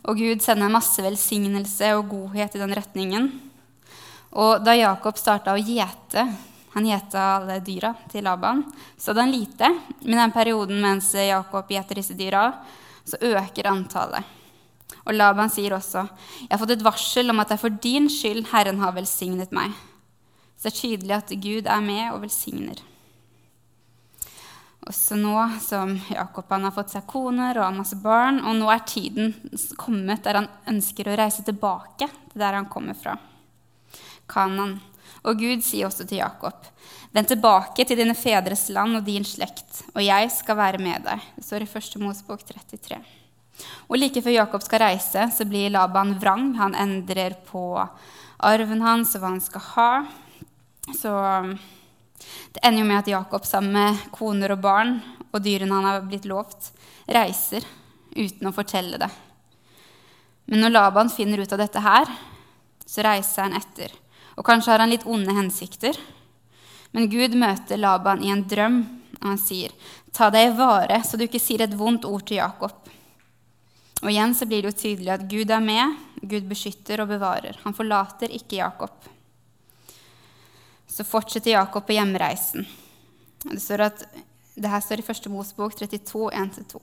Og 0.05 0.17
Gud 0.17 0.43
sender 0.43 0.71
masse 0.71 1.01
velsignelse 1.01 1.95
og 1.97 2.09
godhet 2.11 2.55
i 2.55 2.61
den 2.61 2.75
retningen. 2.77 3.31
Og 4.31 4.61
da 4.63 4.77
Jakob 4.77 5.17
starta 5.19 5.55
å 5.55 5.61
gjete 5.61 6.29
han 6.71 6.85
gjeta 6.87 7.21
alle 7.35 7.59
dyra 7.59 7.91
til 8.11 8.23
Laban. 8.23 8.63
Så 8.97 9.11
hadde 9.11 9.25
han 9.25 9.33
lite. 9.33 9.69
Men 9.99 10.21
den 10.21 10.35
perioden 10.35 10.79
mens 10.81 11.11
Jakob 11.15 11.71
gjeter 11.71 11.99
disse 11.99 12.15
dyra, 12.15 12.45
så 13.03 13.19
øker 13.19 13.67
antallet. 13.67 14.37
Og 15.01 15.15
Laban 15.15 15.49
sier 15.49 15.73
også, 15.73 16.07
'Jeg 16.39 16.51
har 16.51 16.59
fått 16.59 16.71
et 16.71 16.83
varsel 16.83 17.29
om 17.29 17.39
at 17.39 17.47
det 17.47 17.53
er 17.53 17.67
for 17.67 17.69
din 17.69 18.07
skyld 18.07 18.47
Herren 18.47 18.79
har 18.79 18.91
velsignet 18.93 19.51
meg.' 19.51 19.73
Så 20.57 20.69
det 20.69 20.73
er 20.73 20.81
tydelig 20.81 21.11
at 21.11 21.29
Gud 21.41 21.65
er 21.67 21.81
med 21.81 22.13
og 22.13 22.21
velsigner. 22.21 22.77
Også 24.89 25.15
nå 25.19 25.35
som 25.61 25.93
Jakob 26.09 26.49
har 26.49 26.73
fått 26.73 26.95
seg 26.95 27.05
koner 27.09 27.59
og 27.59 27.67
har 27.67 27.75
masse 27.75 27.97
barn, 28.01 28.39
og 28.41 28.57
nå 28.57 28.69
er 28.73 28.81
tiden 28.89 29.35
kommet 29.77 30.23
der 30.25 30.39
han 30.39 30.49
ønsker 30.71 31.11
å 31.11 31.17
reise 31.19 31.45
tilbake 31.45 32.07
til 32.09 32.41
der 32.41 32.57
han 32.57 32.69
kommer 32.71 32.97
fra. 32.97 33.13
Kanan. 34.31 34.79
Og 35.21 35.37
Gud 35.37 35.61
sier 35.61 35.85
også 35.85 36.07
til 36.09 36.23
Jakob.: 36.23 36.65
Vend 37.13 37.29
tilbake 37.29 37.85
til 37.85 37.99
dine 37.99 38.15
fedres 38.17 38.69
land 38.73 38.97
og 38.97 39.05
din 39.05 39.25
slekt, 39.27 39.83
og 39.93 40.01
jeg 40.01 40.31
skal 40.33 40.57
være 40.57 40.81
med 40.81 41.05
deg. 41.05 41.25
Det 41.35 41.45
står 41.45 41.65
i 41.65 41.69
1. 41.69 41.99
Mosebok 42.01 42.41
33. 42.47 42.97
Og 43.89 43.99
like 43.99 44.23
før 44.23 44.33
Jakob 44.33 44.63
skal 44.65 44.81
reise, 44.87 45.27
så 45.35 45.45
blir 45.45 45.69
Laban 45.69 46.15
vrang. 46.17 46.55
Han 46.57 46.73
endrer 46.73 47.35
på 47.51 47.83
arven 48.41 48.81
hans 48.81 49.13
og 49.15 49.21
hva 49.21 49.33
han 49.35 49.43
skal 49.43 49.67
ha. 49.75 49.91
Så 50.97 51.11
det 52.51 52.59
ender 52.63 52.83
jo 52.83 52.87
med 52.87 52.99
at 52.99 53.07
Jakob 53.07 53.45
sammen 53.47 53.71
med 53.75 53.99
koner 54.11 54.51
og 54.55 54.63
barn 54.63 54.97
og 55.31 55.43
dyrene 55.43 55.77
han 55.77 55.87
har 55.87 56.01
blitt 56.03 56.27
lovt, 56.27 56.73
reiser 57.07 57.63
uten 58.11 58.49
å 58.49 58.55
fortelle 58.55 58.99
det. 58.99 59.09
Men 60.51 60.65
når 60.65 60.73
Laban 60.73 61.11
finner 61.13 61.39
ut 61.39 61.53
av 61.55 61.61
dette 61.61 61.83
her, 61.83 62.09
så 62.83 63.05
reiser 63.05 63.45
han 63.45 63.55
etter. 63.55 63.93
Og 64.35 64.43
kanskje 64.47 64.73
har 64.73 64.83
han 64.83 64.91
litt 64.91 65.07
onde 65.07 65.31
hensikter. 65.35 65.95
Men 66.91 67.07
Gud 67.11 67.37
møter 67.39 67.79
Laban 67.79 68.23
i 68.25 68.33
en 68.33 68.43
drøm, 68.43 68.81
og 69.21 69.29
han 69.29 69.39
sier, 69.39 69.71
'Ta 70.11 70.29
deg 70.29 70.49
i 70.49 70.57
vare, 70.57 70.97
så 71.07 71.15
du 71.15 71.23
ikke 71.23 71.39
sier 71.39 71.61
et 71.61 71.77
vondt 71.77 72.03
ord 72.03 72.25
til 72.27 72.37
Jakob.' 72.37 72.89
Og 74.03 74.09
igjen 74.09 74.33
så 74.35 74.45
blir 74.45 74.61
det 74.61 74.73
jo 74.73 74.81
tydelig 74.81 75.13
at 75.13 75.29
Gud 75.29 75.51
er 75.51 75.61
med, 75.61 75.95
Gud 76.21 76.49
beskytter 76.49 76.99
og 77.01 77.07
bevarer. 77.07 77.59
Han 77.63 77.73
forlater 77.73 78.33
ikke 78.33 78.57
Jakob 78.57 78.91
så 80.91 81.03
fortsetter 81.07 81.51
Jakob 81.55 81.87
på 81.87 81.95
hjemreisen. 81.95 82.65
Det 83.43 83.61
står 83.63 83.87
at 83.87 84.03
det 84.55 84.69
her 84.69 84.83
står 84.83 84.99
i 84.99 85.05
første 85.05 85.31
Mosbok 85.31 85.75
32, 85.79 86.31
1-2. 86.35 86.81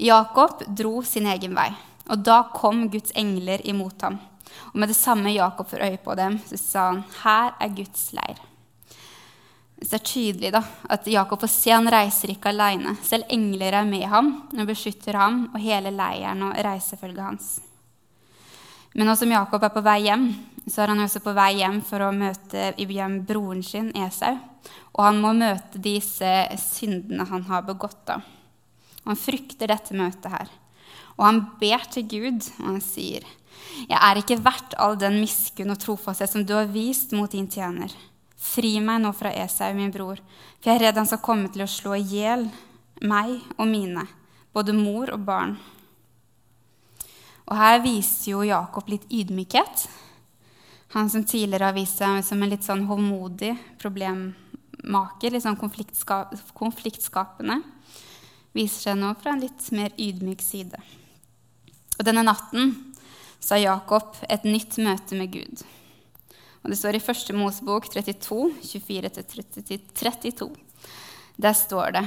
Jakob 0.00 0.64
dro 0.76 1.02
sin 1.04 1.28
egen 1.28 1.52
vei, 1.56 1.68
og 2.08 2.24
da 2.24 2.40
kom 2.54 2.86
Guds 2.92 3.12
engler 3.16 3.62
imot 3.68 4.06
ham. 4.06 4.16
Og 4.72 4.80
med 4.80 4.90
det 4.90 4.96
samme 4.96 5.32
Jakob 5.34 5.68
får 5.68 5.84
øye 5.84 6.00
på 6.00 6.16
dem, 6.16 6.38
så 6.48 6.56
sa 6.56 6.88
han, 6.88 7.04
'Her 7.04 7.54
er 7.60 7.68
Guds 7.68 8.12
leir'. 8.12 8.40
Så 9.82 9.90
det 9.90 10.00
er 10.00 10.04
tydelig 10.04 10.52
da, 10.52 10.62
at 10.88 11.06
Jakob 11.06 11.40
får 11.40 11.50
se 11.50 11.70
han 11.70 11.90
reiser 11.90 12.30
ikke 12.30 12.48
alene. 12.48 12.96
Selv 13.02 13.24
engler 13.28 13.72
er 13.72 13.84
med 13.84 14.06
ham 14.08 14.48
og 14.58 14.66
beskytter 14.66 15.12
ham 15.18 15.50
og 15.52 15.60
hele 15.60 15.90
leiren 15.90 16.42
og 16.42 16.56
reisefølget 16.56 17.24
hans. 17.24 17.60
Men 18.94 19.08
nå 19.10 19.16
som 19.18 19.30
Jakob 19.30 19.62
er 19.66 19.72
på 19.74 19.82
vei 19.82 20.00
hjem, 20.06 20.28
så 20.70 20.84
er 20.84 20.92
han 20.92 21.02
også 21.02 21.20
på 21.24 21.34
vei 21.36 21.50
hjem 21.58 21.80
for 21.84 22.04
å 22.06 22.12
møte 22.14 22.70
hjem 22.78 23.18
broren 23.26 23.62
sin, 23.66 23.90
Esau. 23.98 24.36
Og 24.94 25.02
han 25.02 25.18
må 25.20 25.32
møte 25.36 25.80
disse 25.82 26.30
syndene 26.62 27.26
han 27.28 27.42
har 27.50 27.66
begått. 27.66 28.06
da. 28.06 28.20
Han 29.04 29.18
frykter 29.18 29.68
dette 29.68 29.96
møtet 29.98 30.30
her. 30.30 30.52
Og 31.18 31.26
han 31.26 31.42
ber 31.60 31.82
til 31.90 32.06
Gud, 32.08 32.46
og 32.60 32.66
han 32.66 32.80
sier, 32.80 33.22
'Jeg 33.88 33.98
er 33.98 34.16
ikke 34.16 34.42
verdt 34.42 34.74
all 34.78 34.96
den 34.96 35.20
miskunn 35.20 35.70
og 35.70 35.78
trofasthet 35.78 36.30
som 36.30 36.44
du 36.44 36.54
har 36.54 36.66
vist 36.66 37.12
mot 37.12 37.30
din 37.30 37.48
tjener.' 37.48 37.92
'Fri 38.36 38.80
meg 38.80 39.00
nå 39.00 39.12
fra 39.12 39.30
Esau, 39.30 39.72
min 39.74 39.90
bror, 39.90 40.18
for 40.60 40.70
jeg 40.70 40.76
er 40.76 40.86
redd 40.86 40.96
han 40.96 41.06
skal 41.06 41.18
komme 41.18 41.48
til 41.52 41.62
å 41.62 41.66
slå 41.66 41.94
i 41.96 42.02
hjel 42.02 42.50
meg 43.00 43.40
og 43.58 43.66
mine, 43.66 44.06
både 44.52 44.72
mor 44.72 45.10
og 45.10 45.24
barn.' 45.24 45.58
Og 47.44 47.58
her 47.58 47.82
viser 47.84 48.30
jo 48.32 48.46
Jakob 48.46 48.88
litt 48.88 49.04
ydmykhet. 49.12 49.84
Han 50.94 51.10
som 51.10 51.24
tidligere 51.26 51.68
har 51.68 51.76
vist 51.76 51.98
seg 52.00 52.22
som 52.24 52.42
en 52.42 52.52
litt 52.52 52.64
sånn 52.64 52.86
hovmodig 52.88 53.52
problemmaker, 53.82 55.34
litt 55.34 55.44
sånn 55.44 55.58
konfliktska 55.60 56.24
konfliktskapende, 56.56 57.60
viser 58.54 58.90
seg 58.90 59.00
nå 59.00 59.12
fra 59.20 59.34
en 59.34 59.42
litt 59.42 59.70
mer 59.74 59.90
ydmyk 59.98 60.42
side. 60.44 60.78
Og 61.98 62.06
denne 62.06 62.24
natten 62.26 62.72
sa 63.42 63.58
Jakob 63.60 64.16
et 64.30 64.46
nytt 64.48 64.78
møte 64.80 65.18
med 65.18 65.32
Gud. 65.34 65.64
Og 66.64 66.70
Det 66.70 66.78
står 66.80 66.96
i 66.96 67.02
første 67.04 67.34
Mosebok 67.36 67.90
32, 67.92 68.54
24-32. 68.64 70.48
Der 71.36 71.52
står 71.52 71.92
det 71.98 72.04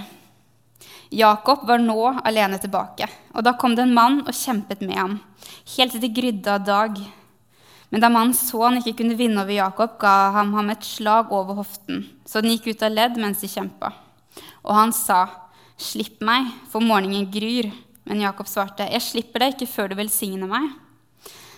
Jakob 1.10 1.64
var 1.68 1.80
nå 1.80 2.02
alene 2.28 2.60
tilbake, 2.60 3.08
og 3.34 3.46
da 3.46 3.54
kom 3.56 3.76
det 3.76 3.86
en 3.86 3.96
mann 3.96 4.20
og 4.26 4.36
kjempet 4.36 4.82
med 4.84 4.98
ham, 5.00 5.16
helt 5.78 5.96
til 5.96 6.04
det 6.04 6.14
grydde 6.16 6.52
av 6.52 6.66
dag. 6.68 7.00
Men 7.90 8.04
da 8.04 8.10
mannen 8.12 8.36
så 8.36 8.66
han 8.66 8.82
ikke 8.82 8.98
kunne 9.00 9.16
vinne 9.16 9.40
over 9.40 9.56
Jakob, 9.56 9.96
ga 10.02 10.34
han 10.36 10.52
ham 10.58 10.74
et 10.74 10.84
slag 10.84 11.32
over 11.32 11.62
hoften, 11.62 12.04
så 12.28 12.44
den 12.44 12.52
gikk 12.56 12.74
ut 12.74 12.84
av 12.84 12.92
ledd 12.92 13.20
mens 13.22 13.44
de 13.44 13.48
kjempa. 13.52 13.94
Og 14.68 14.76
han 14.76 14.92
sa, 14.92 15.28
'Slipp 15.78 16.22
meg, 16.26 16.48
for 16.70 16.82
morgenen 16.82 17.32
gryr, 17.32 17.72
Men 18.08 18.22
Jakob 18.22 18.48
svarte, 18.48 18.88
'Jeg 18.88 19.02
slipper 19.02 19.40
deg 19.40 19.54
ikke 19.54 19.68
før 19.68 19.90
du 19.90 19.96
velsigner 19.96 20.48
meg.' 20.48 20.72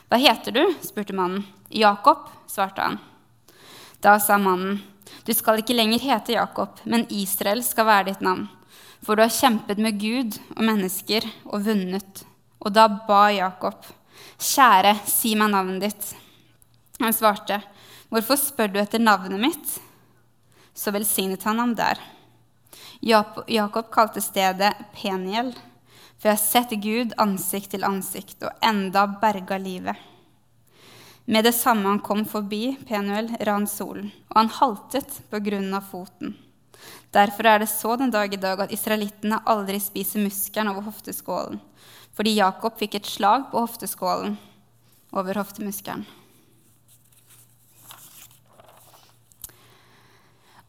'Hva 0.09 0.17
heter 0.17 0.51
du?' 0.51 0.75
spurte 0.81 1.13
mannen. 1.13 1.45
'Jakob', 1.69 2.29
svarte 2.47 2.81
han. 2.81 2.99
Da 4.01 4.17
sa 4.17 4.37
mannen, 4.37 4.81
'Du 5.25 5.33
skal 5.33 5.59
ikke 5.59 5.77
lenger 5.77 5.99
hete 5.99 6.33
Jakob, 6.33 6.69
men 6.85 7.05
Israel 7.09 7.63
skal 7.63 7.85
være 7.85 8.05
ditt 8.05 8.21
navn.' 8.21 8.58
For 9.03 9.15
du 9.15 9.23
har 9.23 9.33
kjempet 9.33 9.79
med 9.79 9.99
Gud 9.99 10.37
og 10.55 10.63
mennesker 10.67 11.25
og 11.45 11.63
vunnet. 11.65 12.23
Og 12.59 12.73
da 12.75 12.87
ba 12.87 13.29
Jakob, 13.31 13.85
'Kjære, 14.39 14.93
si 15.07 15.35
meg 15.35 15.51
navnet 15.51 15.81
ditt.' 15.81 16.15
Han 16.99 17.13
svarte, 17.13 17.61
'Hvorfor 18.09 18.35
spør 18.35 18.73
du 18.73 18.79
etter 18.79 18.99
navnet 18.99 19.39
mitt?' 19.39 19.79
Så 20.75 20.91
velsignet 20.91 21.43
han 21.43 21.59
ham 21.59 21.75
der. 21.75 21.99
Jakob 23.01 23.91
kalte 23.91 24.21
stedet 24.21 24.75
Peniel, 24.93 25.53
for 26.19 26.29
jeg 26.29 26.35
har 26.35 26.43
sett 26.43 26.71
Gud 26.83 27.13
ansikt 27.17 27.71
til 27.71 27.83
ansikt 27.83 28.43
og 28.43 28.51
enda 28.63 29.05
berga 29.21 29.57
livet. 29.57 29.95
Med 31.25 31.45
det 31.45 31.53
samme 31.55 31.87
han 31.87 31.99
kom 31.99 32.25
forbi 32.25 32.77
Penuel, 32.87 33.29
rant 33.45 33.69
solen, 33.69 34.11
og 34.29 34.37
han 34.37 34.49
haltet 34.49 35.19
på 35.29 35.39
grunn 35.45 35.73
av 35.73 35.85
foten. 35.91 36.35
Derfor 37.13 37.47
er 37.49 37.63
det 37.63 37.71
så 37.71 37.95
den 37.97 38.11
dag 38.13 38.33
i 38.33 38.41
dag 38.41 38.59
at 38.65 38.73
israelittene 38.73 39.41
aldri 39.49 39.79
spiser 39.81 40.21
muskelen 40.21 40.69
over 40.71 40.85
hofteskålen, 40.91 41.59
fordi 42.13 42.37
Jakob 42.37 42.77
fikk 42.77 42.99
et 42.99 43.09
slag 43.09 43.47
på 43.51 43.63
hofteskålen 43.63 44.37
over 45.15 45.39
hoftemuskelen. 45.41 46.05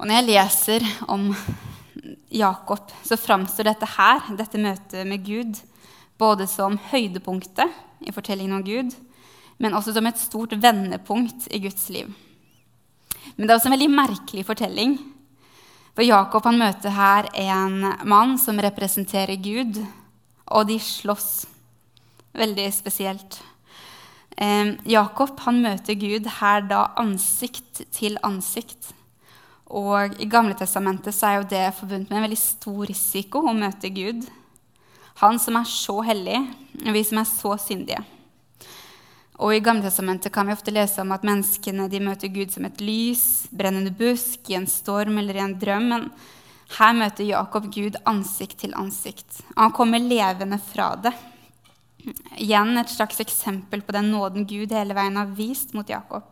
Og 0.01 0.09
når 0.09 0.17
jeg 0.17 0.29
leser 0.31 0.87
om 1.13 1.27
Jakob, 2.33 2.89
så 3.05 3.19
framstår 3.21 3.69
dette 3.69 3.89
her, 3.99 4.23
dette 4.39 4.61
møtet 4.63 5.05
med 5.05 5.27
Gud, 5.27 5.59
både 6.17 6.47
som 6.49 6.79
høydepunktet 6.89 8.09
i 8.09 8.15
fortellingen 8.17 8.57
om 8.57 8.65
Gud, 8.65 8.95
men 9.61 9.77
også 9.77 9.93
som 9.93 10.09
et 10.09 10.21
stort 10.21 10.55
vendepunkt 10.57 11.51
i 11.53 11.61
Guds 11.61 11.91
liv. 11.93 12.09
Men 13.37 13.45
det 13.45 13.53
er 13.53 13.59
også 13.59 13.69
en 13.69 13.77
veldig 13.77 13.91
merkelig 13.93 14.47
fortelling. 14.49 14.97
For 16.01 16.07
Jakob 16.09 16.47
han 16.49 16.57
møter 16.57 16.95
her 16.97 17.27
en 17.37 17.83
mann 18.09 18.39
som 18.41 18.57
representerer 18.65 19.37
Gud, 19.37 19.83
og 20.49 20.71
de 20.71 20.79
slåss. 20.81 21.43
Veldig 22.41 22.65
spesielt. 22.73 23.37
Eh, 24.33 24.71
Jakob 24.89 25.35
han 25.45 25.59
møter 25.61 25.99
Gud 26.01 26.25
her 26.39 26.65
da 26.65 26.87
ansikt 27.03 27.83
til 27.93 28.17
ansikt. 28.25 28.95
Og 29.69 30.17
i 30.17 30.31
Gamle 30.33 30.57
Testamentet 30.57 31.13
så 31.13 31.29
er 31.29 31.37
jo 31.37 31.51
det 31.53 31.67
forbundet 31.83 32.09
med 32.09 32.23
en 32.23 32.27
veldig 32.31 32.41
stor 32.47 32.81
risiko 32.89 33.45
å 33.45 33.53
møte 33.61 33.93
Gud. 33.93 34.25
Han 35.21 35.37
som 35.37 35.61
er 35.61 35.69
så 35.69 35.99
hellig, 36.09 36.41
og 36.81 36.97
vi 36.97 37.05
som 37.11 37.21
er 37.21 37.29
så 37.29 37.59
syndige. 37.61 38.01
Og 39.41 39.55
I 39.57 39.63
Gamle 39.65 39.87
Testamentet 39.87 40.33
kan 40.35 40.45
vi 40.45 40.53
ofte 40.53 40.73
lese 40.75 41.01
om 41.01 41.15
at 41.15 41.25
menneskene 41.25 41.87
de 41.89 42.01
møter 42.05 42.29
Gud 42.33 42.53
som 42.53 42.67
et 42.69 42.83
lys, 42.85 43.47
brennende 43.49 43.93
busk, 43.97 44.43
i 44.53 44.59
en 44.59 44.69
storm 44.69 45.17
eller 45.23 45.39
i 45.39 45.45
en 45.47 45.55
drøm. 45.57 45.87
Men 45.95 46.11
her 46.77 46.93
møter 46.99 47.25
Jakob 47.25 47.71
Gud 47.73 47.97
ansikt 48.11 48.59
til 48.61 48.77
ansikt. 48.77 49.41
Han 49.57 49.73
kommer 49.73 50.03
levende 50.03 50.61
fra 50.61 50.93
det. 51.01 51.15
Igjen 52.41 52.77
et 52.81 52.93
slags 52.93 53.21
eksempel 53.25 53.81
på 53.85 53.97
den 53.97 54.13
nåden 54.13 54.45
Gud 54.49 54.77
hele 54.77 54.97
veien 54.97 55.17
har 55.17 55.33
vist 55.37 55.73
mot 55.77 55.89
Jakob. 55.89 56.29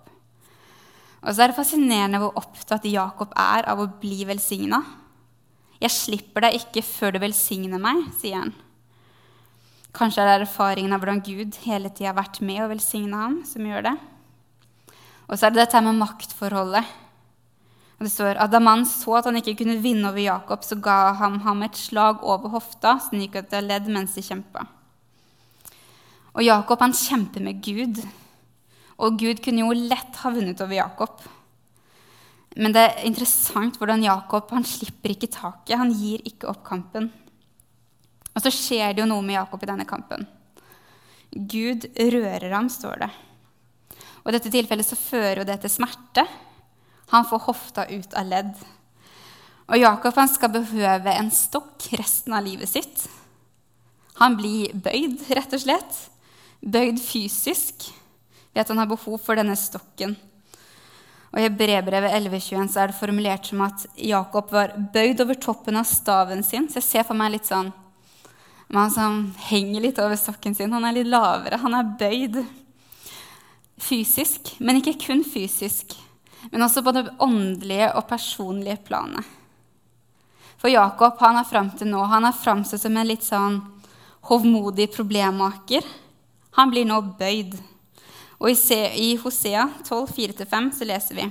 Og 1.24 1.32
så 1.32 1.42
er 1.42 1.50
det 1.50 1.58
fascinerende 1.58 2.20
hvor 2.22 2.36
opptatt 2.38 2.86
Jakob 2.92 3.32
er 3.40 3.66
av 3.72 3.80
å 3.82 3.90
bli 4.00 4.20
velsigna. 4.28 4.84
Jeg 5.80 5.94
slipper 5.96 6.44
deg 6.44 6.60
ikke 6.60 6.84
før 6.84 7.16
du 7.16 7.22
velsigner 7.24 7.80
meg, 7.80 8.04
sier 8.20 8.42
han. 8.42 8.54
Kanskje 9.98 10.22
er 10.22 10.28
det 10.30 10.46
erfaringen 10.46 10.94
av 10.94 11.02
hvordan 11.02 11.24
Gud 11.26 11.56
hele 11.64 11.90
tida 11.90 12.12
har 12.12 12.20
vært 12.20 12.38
med 12.44 12.62
og 12.62 12.70
velsigna 12.70 13.24
ham, 13.24 13.40
som 13.48 13.66
gjør 13.66 13.88
det. 13.88 13.94
Og 15.26 15.34
så 15.34 15.48
er 15.48 15.54
det 15.54 15.64
dette 15.64 15.80
med 15.82 15.98
maktforholdet. 15.98 16.92
Og 17.98 18.06
det 18.06 18.12
står 18.12 18.38
at 18.38 18.52
Da 18.52 18.60
mannen 18.62 18.86
så 18.86 19.16
at 19.18 19.26
han 19.26 19.40
ikke 19.40 19.56
kunne 19.58 19.80
vinne 19.82 20.06
over 20.12 20.22
Jakob, 20.22 20.62
så 20.62 20.78
ga 20.78 21.14
han 21.18 21.40
ham 21.42 21.66
et 21.66 21.74
slag 21.74 22.22
over 22.22 22.54
hofta, 22.54 22.94
så 23.02 23.10
han 23.10 23.24
gikk 23.26 23.40
av 23.42 23.66
ledd 23.66 23.90
mens 23.90 24.14
de 24.14 24.22
kjempa. 24.22 24.68
Og 26.38 26.44
Jakob 26.46 26.78
han 26.84 26.94
kjemper 26.94 27.42
med 27.42 27.58
Gud. 27.64 27.98
Og 29.02 29.18
Gud 29.18 29.42
kunne 29.42 29.66
jo 29.66 29.74
lett 29.74 30.22
ha 30.22 30.30
vunnet 30.30 30.62
over 30.62 30.78
Jakob. 30.78 31.26
Men 32.54 32.74
det 32.74 32.84
er 32.84 33.06
interessant 33.06 33.76
hvordan 33.78 34.06
Jakob 34.06 34.54
han 34.54 34.66
slipper 34.66 35.14
ikke 35.14 35.30
taket. 35.34 35.78
Han 35.78 35.90
gir 35.90 36.22
ikke 36.26 36.46
opp 36.50 36.62
kampen. 36.66 37.10
Og 38.38 38.44
så 38.44 38.52
skjer 38.54 38.92
det 38.94 39.02
jo 39.02 39.08
noe 39.10 39.24
med 39.26 39.34
Jakob 39.34 39.64
i 39.64 39.66
denne 39.66 39.86
kampen. 39.88 40.22
Gud 41.34 41.88
rører 41.98 42.52
ham, 42.54 42.68
står 42.70 43.00
det. 43.02 43.08
Og 44.22 44.30
I 44.30 44.36
dette 44.36 44.52
tilfellet 44.54 44.86
så 44.86 44.98
fører 44.98 45.40
jo 45.42 45.46
det 45.48 45.56
til 45.64 45.72
smerte. 45.72 46.22
Han 47.10 47.26
får 47.26 47.46
hofta 47.48 47.88
ut 47.90 48.14
av 48.14 48.28
ledd. 48.30 48.52
Og 49.66 49.80
Jakob 49.80 50.14
han 50.22 50.30
skal 50.30 50.54
behøve 50.54 51.16
en 51.18 51.32
stokk 51.34 51.88
resten 51.98 52.36
av 52.36 52.46
livet 52.46 52.70
sitt. 52.70 53.08
Han 54.22 54.38
blir 54.38 54.70
bøyd, 54.70 55.26
rett 55.34 55.58
og 55.58 55.64
slett. 55.64 55.98
Bøyd 56.62 57.02
fysisk 57.02 57.90
ved 58.54 58.62
at 58.62 58.70
han 58.70 58.78
har 58.78 58.90
behov 58.90 59.18
for 59.24 59.34
denne 59.38 59.58
stokken. 59.58 60.14
Og 61.34 61.42
I 61.42 61.50
brevbrevet 61.52 62.14
11.21 62.14 62.70
så 62.70 62.84
er 62.84 62.92
det 62.92 63.00
formulert 63.02 63.50
som 63.50 63.66
at 63.66 63.84
Jakob 63.98 64.54
var 64.54 64.78
bøyd 64.94 65.26
over 65.26 65.36
toppen 65.42 65.76
av 65.76 65.90
staven 65.90 66.46
sin. 66.46 66.70
Så 66.70 66.78
jeg 66.80 66.88
ser 66.88 67.10
for 67.10 67.18
meg 67.18 67.34
litt 67.34 67.50
sånn 67.50 67.74
Man 68.68 68.90
som 68.92 69.20
henger 69.48 69.80
litt 69.80 69.98
over 70.02 70.16
sokken 70.20 70.54
sin. 70.54 70.72
Han 70.72 70.84
er 70.84 70.98
litt 70.98 71.08
lavere. 71.08 71.60
Han 71.62 71.76
er 71.76 71.94
bøyd 71.98 72.42
fysisk, 73.78 74.54
men 74.58 74.80
ikke 74.80 74.98
kun 75.06 75.24
fysisk. 75.24 75.94
Men 76.50 76.66
også 76.66 76.82
på 76.84 76.92
det 76.94 77.06
åndelige 77.22 77.92
og 77.96 78.06
personlige 78.10 78.78
planet. 78.84 79.24
For 80.58 80.70
Jakob 80.70 81.20
han 81.22 81.38
er 81.38 81.46
fram 81.46 81.70
til 81.78 81.90
nå 81.90 82.02
han 82.10 82.26
er 82.26 82.34
framstått 82.34 82.82
som 82.82 82.96
en 82.98 83.06
litt 83.06 83.24
sånn 83.26 83.60
hovmodig 84.28 84.88
problemmaker. 84.94 85.86
Han 86.58 86.72
blir 86.72 86.86
nå 86.88 86.98
bøyd. 87.18 87.54
Og 88.38 88.50
i 88.50 89.14
Hosea 89.18 89.64
12, 89.86 90.12
4-5 90.14 90.70
så 90.78 90.86
leser 90.86 91.18
vi 91.18 91.24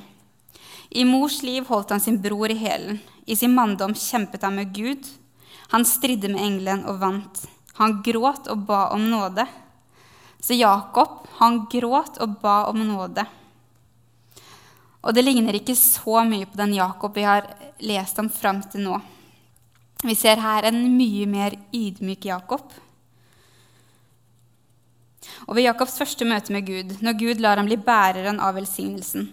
I 1.00 1.04
mors 1.08 1.42
liv 1.44 1.68
holdt 1.68 1.94
han 1.94 2.04
sin 2.04 2.20
bror 2.24 2.52
i 2.52 2.58
hælen. 2.60 3.00
I 3.28 3.36
sin 3.36 3.56
manndom 3.56 3.94
kjempet 3.96 4.44
han 4.44 4.56
med 4.56 4.74
Gud. 4.76 5.08
Han 5.74 5.86
stridde 5.86 6.32
med 6.32 6.44
engelen 6.44 6.86
og 6.88 7.00
vant. 7.02 7.44
Han 7.80 8.00
gråt 8.06 8.48
og 8.52 8.64
ba 8.70 8.88
om 8.96 9.10
nåde. 9.10 9.46
Så 10.40 10.56
Jakob, 10.58 11.28
han 11.40 11.66
gråt 11.72 12.22
og 12.24 12.40
ba 12.42 12.64
om 12.72 12.80
nåde. 12.88 13.26
Og 15.04 15.14
det 15.14 15.24
ligner 15.24 15.56
ikke 15.60 15.76
så 15.78 16.24
mye 16.28 16.48
på 16.50 16.60
den 16.60 16.74
Jakob 16.78 17.16
vi 17.16 17.28
har 17.28 17.48
lest 17.80 18.20
om 18.20 18.30
fram 18.30 18.64
til 18.66 18.88
nå. 18.88 18.98
Vi 20.04 20.16
ser 20.16 20.42
her 20.42 20.68
en 20.70 20.84
mye 20.98 21.26
mer 21.30 21.56
ydmyk 21.74 22.28
Jakob 22.30 22.74
og 25.48 25.56
ved 25.56 25.68
Jakobs 25.68 25.98
første 26.00 26.28
møte 26.28 26.54
med 26.54 26.66
Gud, 26.68 26.98
når 27.04 27.20
Gud 27.20 27.44
lar 27.44 27.60
ham 27.60 27.68
bli 27.70 27.78
bæreren 27.80 28.42
av 28.44 28.58
velsignelsen, 28.58 29.30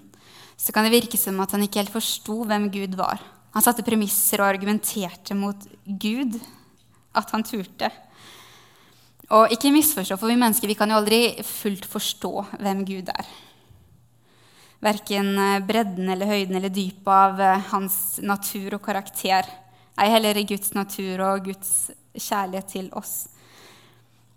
så 0.57 0.73
kan 0.73 0.87
det 0.87 0.95
virke 0.95 1.19
som 1.19 1.41
at 1.43 1.55
han 1.55 1.65
ikke 1.67 1.81
helt 1.83 1.95
forsto 1.95 2.43
hvem 2.47 2.69
Gud 2.75 2.95
var. 2.99 3.23
Han 3.55 3.63
satte 3.63 3.87
premisser 3.87 4.43
og 4.43 4.51
argumenterte 4.51 5.37
mot 5.39 5.69
Gud, 5.87 6.37
at 7.15 7.31
han 7.31 7.47
turte. 7.47 7.91
Og 9.35 9.53
ikke 9.55 9.73
misforstå, 9.73 10.19
for 10.19 10.29
vi 10.29 10.39
mennesker 10.39 10.69
vi 10.69 10.77
kan 10.77 10.91
jo 10.91 10.99
aldri 10.99 11.21
fullt 11.47 11.87
forstå 11.89 12.33
hvem 12.59 12.83
Gud 12.89 13.13
er. 13.15 13.29
Verken 14.85 15.31
eh, 15.41 15.61
bredden 15.65 16.11
eller 16.13 16.29
høyden 16.29 16.59
eller 16.59 16.73
dypet 16.73 17.09
av 17.09 17.41
eh, 17.41 17.69
hans 17.71 18.19
natur 18.21 18.77
og 18.77 18.83
karakter. 18.85 19.47
Ei 19.97 20.11
heller 20.13 20.43
Guds 20.45 20.75
natur 20.77 21.23
og 21.25 21.47
Guds 21.47 21.71
kjærlighet 22.13 22.69
til 22.75 22.91
oss. 22.99 23.15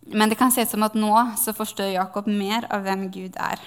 Men 0.08 0.30
det 0.30 0.38
kan 0.40 0.54
se 0.54 0.64
ut 0.64 0.72
som 0.72 0.86
at 0.88 0.96
nå 0.96 1.12
så 1.42 1.52
forstår 1.58 1.98
Jakob 1.98 2.30
mer 2.32 2.70
av 2.72 2.86
hvem 2.86 3.10
Gud 3.12 3.36
er. 3.36 3.60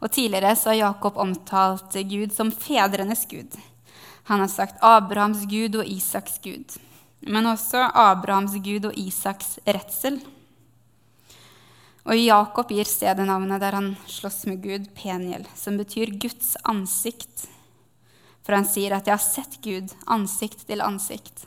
Og 0.00 0.08
Tidligere 0.08 0.54
så 0.56 0.70
har 0.70 0.78
Jakob 0.78 1.18
omtalt 1.20 1.98
Gud 2.08 2.32
som 2.32 2.54
fedrenes 2.54 3.26
gud. 3.28 3.52
Han 4.28 4.40
har 4.40 4.48
sagt 4.48 4.82
Abrahams 4.84 5.46
gud 5.46 5.76
og 5.80 5.86
Isaks 5.86 6.38
gud, 6.44 6.76
men 7.20 7.46
også 7.46 7.86
Abrahams 7.94 8.58
gud 8.64 8.90
og 8.90 8.98
Isaks 8.98 9.58
redsel. 9.66 10.20
Og 12.08 12.16
Jakob 12.16 12.70
gir 12.72 12.88
stedet 12.88 13.26
navnet 13.28 13.60
der 13.60 13.76
han 13.76 13.92
slåss 14.08 14.46
med 14.48 14.62
Gud, 14.64 14.88
Peniel, 14.96 15.44
som 15.54 15.76
betyr 15.78 16.14
Guds 16.18 16.56
ansikt. 16.64 17.46
For 18.42 18.56
han 18.56 18.64
sier 18.64 18.96
at 18.96 19.06
'jeg 19.06 19.14
har 19.14 19.24
sett 19.24 19.60
Gud 19.62 19.92
ansikt 20.06 20.66
til 20.66 20.80
ansikt'. 20.80 21.46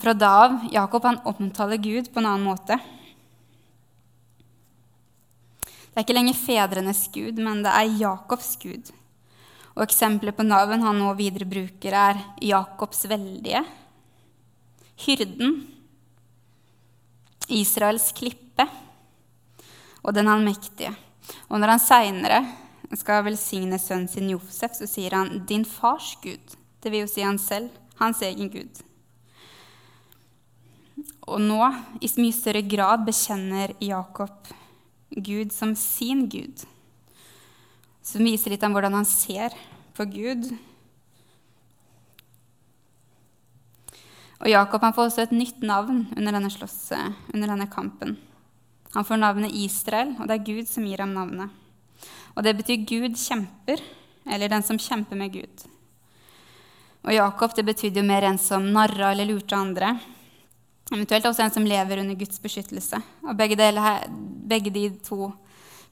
Fra 0.00 0.12
da 0.12 0.30
av 0.44 0.68
Jakob 0.72 1.02
han 1.02 1.20
omtaler 1.24 1.76
Gud 1.76 2.12
på 2.12 2.20
en 2.20 2.26
annen 2.26 2.46
måte. 2.46 2.78
Det 5.96 6.02
er 6.02 6.04
ikke 6.04 6.18
lenger 6.18 6.34
fedrenes 6.34 7.08
gud, 7.08 7.38
men 7.38 7.62
det 7.64 7.72
er 7.72 7.98
Jakobs 7.98 8.56
gud. 8.60 8.90
Og 9.76 9.84
Eksempelet 9.84 10.36
på 10.36 10.46
navn 10.46 10.84
han 10.86 11.00
nå 11.00 11.12
videre 11.18 11.48
bruker, 11.48 11.92
er 11.92 12.20
Jakobs 12.40 13.04
veldige, 13.10 13.60
hyrden, 15.04 15.58
Israels 17.52 18.08
klippe 18.16 18.64
og 20.02 20.14
den 20.16 20.30
allmektige. 20.32 20.94
Og 21.50 21.60
når 21.60 21.74
han 21.74 21.82
seinere 21.82 22.40
skal 22.96 23.24
velsigne 23.26 23.78
sønnen 23.82 24.08
sin 24.08 24.30
Josef, 24.32 24.74
så 24.78 24.88
sier 24.88 25.14
han 25.14 25.44
'din 25.46 25.64
fars 25.64 26.16
Gud'. 26.22 26.56
Det 26.80 26.90
vil 26.90 27.00
jo 27.00 27.06
si 27.06 27.20
han 27.20 27.38
selv. 27.38 27.70
Hans 27.96 28.20
egen 28.22 28.50
Gud. 28.52 28.82
Og 31.26 31.40
nå, 31.40 31.62
i 32.00 32.10
mye 32.20 32.32
større 32.32 32.62
grad, 32.62 33.06
bekjenner 33.06 33.72
Jakob 33.80 34.50
Gud 35.10 35.52
som 35.52 35.74
sin 35.74 36.28
Gud. 36.28 36.66
Som 38.06 38.22
viser 38.26 38.54
litt 38.54 38.64
om 38.66 38.74
hvordan 38.76 38.94
han 39.00 39.08
ser 39.08 39.54
på 39.96 40.06
Gud. 40.12 40.46
Og 44.36 44.50
Jakob 44.52 44.84
han 44.84 44.94
får 44.94 45.10
også 45.10 45.24
et 45.24 45.34
nytt 45.34 45.62
navn 45.64 46.04
under 46.14 46.36
denne, 46.36 46.52
slåss, 46.52 46.92
under 47.34 47.50
denne 47.50 47.68
kampen. 47.72 48.16
Han 48.94 49.04
får 49.04 49.18
navnet 49.20 49.54
Israel, 49.56 50.14
og 50.20 50.28
det 50.28 50.36
er 50.36 50.46
Gud 50.46 50.68
som 50.70 50.84
gir 50.86 51.02
ham 51.02 51.14
navnet. 51.16 51.50
Og 52.36 52.44
det 52.44 52.54
betyr 52.58 52.84
Gud 52.86 53.16
kjemper, 53.18 53.80
eller 54.28 54.52
den 54.52 54.64
som 54.66 54.78
kjemper 54.80 55.18
med 55.18 55.32
Gud. 55.34 55.64
Og 57.06 57.14
Jakob 57.14 57.54
det 57.56 57.64
betydde 57.66 58.02
jo 58.02 58.06
mer 58.06 58.26
en 58.28 58.38
som 58.40 58.64
narra 58.74 59.12
eller 59.14 59.28
lurte 59.28 59.56
andre. 59.56 59.94
Eventuelt 60.92 61.26
også 61.26 61.44
en 61.44 61.54
som 61.54 61.66
lever 61.66 62.02
under 62.02 62.18
Guds 62.18 62.38
beskyttelse. 62.42 63.00
Og 63.26 63.36
begge, 63.38 63.58
dele, 63.58 63.82
begge 64.46 64.72
de 64.74 64.88
to 65.06 65.30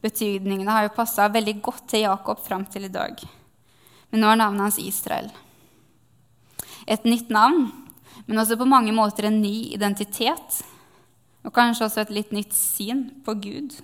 betydningene 0.04 0.70
har 0.70 0.86
jo 0.86 0.96
passa 0.96 1.30
veldig 1.32 1.56
godt 1.64 1.88
til 1.94 2.04
Jakob 2.04 2.42
fram 2.44 2.66
til 2.68 2.86
i 2.88 2.92
dag. 2.92 3.16
Men 4.12 4.22
nå 4.22 4.30
er 4.30 4.40
navnet 4.42 4.68
hans 4.68 4.80
Israel. 4.82 5.30
Et 6.86 7.06
nytt 7.08 7.32
navn, 7.32 7.70
men 8.26 8.40
også 8.40 8.58
på 8.60 8.68
mange 8.68 8.92
måter 8.92 9.28
en 9.28 9.40
ny 9.40 9.72
identitet. 9.74 10.60
Og 11.44 11.52
kanskje 11.56 11.88
også 11.88 12.04
et 12.04 12.14
litt 12.14 12.32
nytt 12.32 12.54
syn 12.56 13.06
på 13.24 13.36
Gud. 13.40 13.74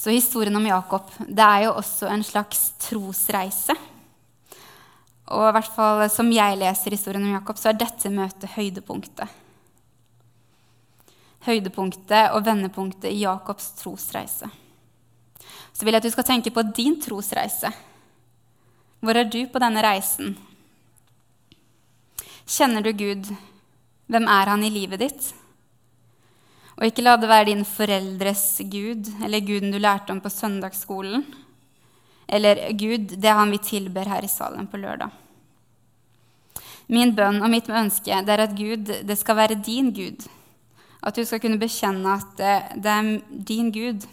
Så 0.00 0.14
historien 0.14 0.56
om 0.56 0.66
Jakob 0.66 1.10
det 1.26 1.44
er 1.44 1.66
jo 1.66 1.76
også 1.76 2.08
en 2.08 2.22
slags 2.24 2.70
trosreise. 2.80 3.74
Og 5.30 5.44
i 5.46 5.52
hvert 5.54 5.74
fall 5.74 6.06
som 6.10 6.30
jeg 6.34 6.58
leser 6.58 6.96
historien 6.96 7.26
om 7.26 7.36
Jakob, 7.36 7.58
så 7.60 7.70
er 7.70 7.78
dette 7.78 8.10
møtet 8.10 8.54
høydepunktet. 8.56 9.28
Høydepunktet 11.46 12.34
og 12.34 12.44
vendepunktet 12.44 13.08
i 13.10 13.22
Jakobs 13.22 13.70
trosreise. 13.78 14.50
Så 15.72 15.86
vil 15.86 15.94
jeg 15.94 16.02
at 16.02 16.08
du 16.08 16.12
skal 16.12 16.28
tenke 16.28 16.52
på 16.52 16.64
din 16.76 16.98
trosreise. 17.00 17.70
Hvor 19.00 19.16
er 19.16 19.28
du 19.32 19.40
på 19.48 19.60
denne 19.62 19.80
reisen? 19.84 20.34
Kjenner 22.44 22.84
du 22.84 22.92
Gud? 22.92 23.30
Hvem 24.10 24.26
er 24.28 24.50
han 24.52 24.64
i 24.66 24.72
livet 24.74 25.00
ditt? 25.00 25.30
Og 26.80 26.88
ikke 26.88 27.04
la 27.04 27.14
det 27.20 27.28
være 27.30 27.48
din 27.50 27.64
foreldres 27.68 28.44
gud 28.72 29.08
eller 29.22 29.44
guden 29.44 29.72
du 29.72 29.78
lærte 29.78 30.14
om 30.14 30.20
på 30.24 30.32
søndagsskolen. 30.32 31.26
Eller 32.30 32.60
Gud, 32.78 33.16
det 33.20 33.28
er 33.28 33.36
han 33.36 33.52
vi 33.52 33.58
tilber 33.62 34.08
her 34.08 34.24
i 34.24 34.30
salen 34.30 34.68
på 34.70 34.80
lørdag. 34.80 35.10
Min 36.90 37.12
bønn 37.14 37.38
og 37.42 37.50
mitt 37.52 37.68
ønske 37.70 38.20
det 38.26 38.34
er 38.34 38.44
at 38.46 38.56
Gud 38.58 38.88
det 39.06 39.18
skal 39.18 39.38
være 39.38 39.60
din 39.60 39.92
Gud. 39.94 40.24
At 41.02 41.16
du 41.16 41.24
skal 41.24 41.40
kunne 41.40 41.60
bekjenne 41.60 42.16
at 42.18 42.34
det, 42.36 42.56
det 42.84 42.92
er 42.92 43.08
din 43.48 43.70
Gud, 43.72 44.04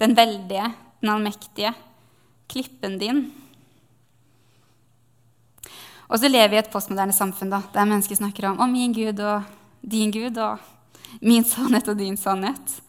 den 0.00 0.16
veldige, 0.16 0.66
den 1.00 1.12
allmektige, 1.14 1.72
klippen 2.50 2.98
din. 3.00 3.24
Og 6.08 6.20
så 6.20 6.28
lever 6.28 6.50
vi 6.52 6.58
i 6.58 6.62
et 6.62 6.70
postmoderne 6.72 7.14
samfunn 7.16 7.52
da, 7.52 7.62
der 7.72 7.88
mennesker 7.88 8.18
snakker 8.18 8.50
om, 8.50 8.60
om 8.60 8.72
min 8.72 8.92
Gud 8.92 9.20
og 9.24 9.46
din 9.80 10.12
Gud. 10.12 10.36
og 10.36 10.58
Min 11.20 11.44
sannhet 11.44 11.88
og 11.88 11.98
din 11.98 12.16
sannhet. 12.16 12.80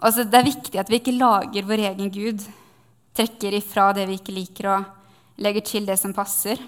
Altså, 0.00 0.24
det 0.24 0.34
er 0.34 0.48
viktig 0.48 0.80
at 0.80 0.90
vi 0.90 0.98
ikke 0.98 1.14
lager 1.14 1.66
vår 1.68 1.84
egen 1.90 2.10
Gud, 2.10 2.42
trekker 3.14 3.54
ifra 3.54 3.90
det 3.92 4.06
vi 4.08 4.16
ikke 4.18 4.34
liker, 4.34 4.68
og 4.72 5.40
legger 5.44 5.64
til 5.66 5.86
det 5.86 5.98
som 6.00 6.14
passer. 6.16 6.60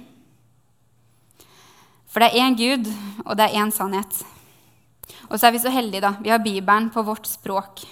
For 2.12 2.21
det 2.21 2.29
er 2.29 2.45
én 2.45 2.57
Gud, 2.59 2.90
og 3.25 3.37
det 3.37 3.49
er 3.49 3.64
én 3.64 3.73
sannhet. 3.73 4.21
Og 5.31 5.38
så 5.38 5.48
er 5.48 5.55
vi 5.55 5.62
så 5.62 5.72
heldige, 5.72 6.05
da. 6.05 6.14
Vi 6.22 6.33
har 6.33 6.42
Bibelen 6.42 6.90
på 6.92 7.05
vårt 7.07 7.27
språk. 7.31 7.85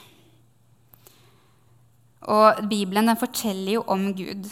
Og 2.30 2.60
Bibelen 2.68 3.08
den 3.08 3.20
forteller 3.20 3.78
jo 3.78 3.86
om 3.88 4.10
Gud. 4.16 4.50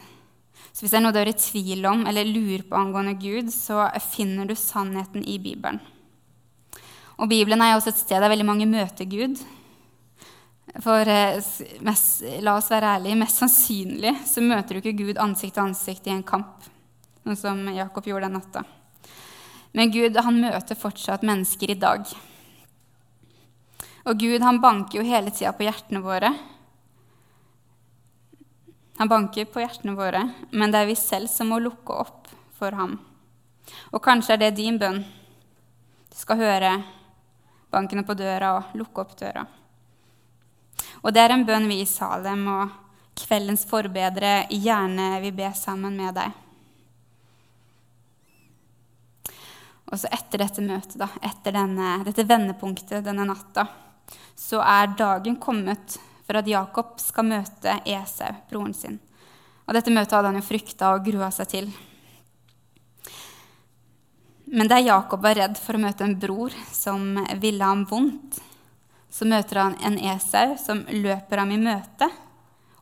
Så 0.72 0.84
hvis 0.84 0.92
det 0.94 0.98
er 1.00 1.04
noe 1.04 1.14
du 1.14 1.20
er 1.20 1.32
i 1.32 1.36
tvil 1.36 1.86
om 1.90 2.06
eller 2.06 2.28
lurer 2.28 2.64
på 2.68 2.78
angående 2.78 3.16
Gud, 3.18 3.50
så 3.52 3.88
finner 4.12 4.46
du 4.46 4.54
sannheten 4.54 5.24
i 5.26 5.38
Bibelen. 5.42 5.80
Og 7.18 7.28
Bibelen 7.28 7.60
er 7.60 7.72
jo 7.72 7.80
også 7.80 7.90
et 7.90 8.02
sted 8.04 8.22
der 8.22 8.30
veldig 8.30 8.46
mange 8.46 8.68
møter 8.70 9.08
Gud. 9.10 9.40
For 10.84 11.10
eh, 11.10 11.40
mest, 11.82 12.22
la 12.44 12.54
oss 12.54 12.70
være 12.70 12.94
ærlige, 12.98 13.18
mest 13.18 13.40
sannsynlig 13.42 14.14
så 14.28 14.44
møter 14.44 14.76
du 14.76 14.82
ikke 14.82 15.00
Gud 15.00 15.20
ansikt 15.20 15.56
til 15.56 15.64
ansikt 15.64 16.06
i 16.06 16.14
en 16.14 16.22
kamp, 16.26 16.68
noe 17.26 17.38
som 17.38 17.64
Jakob 17.74 18.06
gjorde 18.06 18.28
den 18.28 18.38
natta. 18.38 18.62
Men 19.74 19.90
Gud 19.92 20.16
han 20.22 20.40
møter 20.40 20.78
fortsatt 20.78 21.26
mennesker 21.26 21.74
i 21.74 21.78
dag. 21.80 22.06
Og 24.08 24.16
Gud 24.16 24.40
han 24.40 24.60
banker 24.60 25.02
jo 25.02 25.04
hele 25.04 25.28
tida 25.34 25.52
på 25.52 25.66
hjertene 25.66 26.00
våre. 26.00 26.30
Han 28.98 29.10
banker 29.10 29.44
på 29.52 29.60
hjertene 29.60 29.92
våre, 29.98 30.22
men 30.50 30.72
det 30.72 30.80
er 30.80 30.88
vi 30.88 30.96
selv 30.96 31.28
som 31.28 31.52
må 31.52 31.58
lukke 31.60 31.92
opp 31.92 32.30
for 32.56 32.72
ham. 32.74 32.96
Og 33.92 34.00
kanskje 34.02 34.34
er 34.34 34.40
det 34.40 34.54
din 34.56 34.78
bønn. 34.80 35.02
Du 36.08 36.16
skal 36.16 36.40
høre 36.40 36.70
bankene 37.70 38.02
på 38.08 38.16
døra 38.16 38.54
og 38.56 38.76
lukke 38.80 39.04
opp 39.04 39.12
døra. 39.20 39.44
Og 41.04 41.12
det 41.12 41.22
er 41.22 41.34
en 41.34 41.44
bønn 41.46 41.68
vi 41.68 41.82
i 41.82 41.88
Salem 41.88 42.46
og 42.48 42.72
kveldens 43.18 43.66
forbedre 43.68 44.46
gjerne 44.48 45.10
vil 45.20 45.36
be 45.36 45.50
sammen 45.54 45.98
med 46.00 46.16
deg. 46.16 46.44
Og 49.88 50.00
så 50.00 50.08
etter 50.12 50.42
dette 50.42 50.64
møtet, 50.64 50.96
da, 51.00 51.10
etter 51.24 51.54
denne, 51.54 51.98
dette 52.08 52.26
vendepunktet 52.28 53.04
denne 53.04 53.28
natta, 53.28 53.66
så 54.38 54.62
er 54.62 54.94
dagen 54.98 55.36
kommet 55.40 55.98
for 56.28 56.38
at 56.40 56.48
Jakob 56.48 56.98
skal 57.00 57.26
møte 57.28 57.78
Esau, 57.88 58.32
broren 58.50 58.74
sin. 58.76 58.98
Og 59.68 59.76
dette 59.76 59.92
møtet 59.92 60.16
hadde 60.16 60.32
han 60.32 60.40
jo 60.40 60.46
frykta 60.46 60.94
og 60.96 61.06
grua 61.08 61.30
seg 61.34 61.50
til. 61.52 61.70
Men 64.48 64.68
der 64.68 64.80
Jakob 64.80 65.20
var 65.24 65.36
redd 65.36 65.58
for 65.60 65.76
å 65.76 65.82
møte 65.82 66.06
en 66.06 66.16
bror 66.20 66.54
som 66.72 67.18
ville 67.40 67.64
ham 67.64 67.84
vondt, 67.88 68.38
så 69.12 69.28
møter 69.28 69.60
han 69.60 69.76
en 69.84 69.98
Esau 70.14 70.54
som 70.60 70.84
løper 70.88 71.42
ham 71.42 71.52
i 71.52 71.60
møte, 71.60 72.08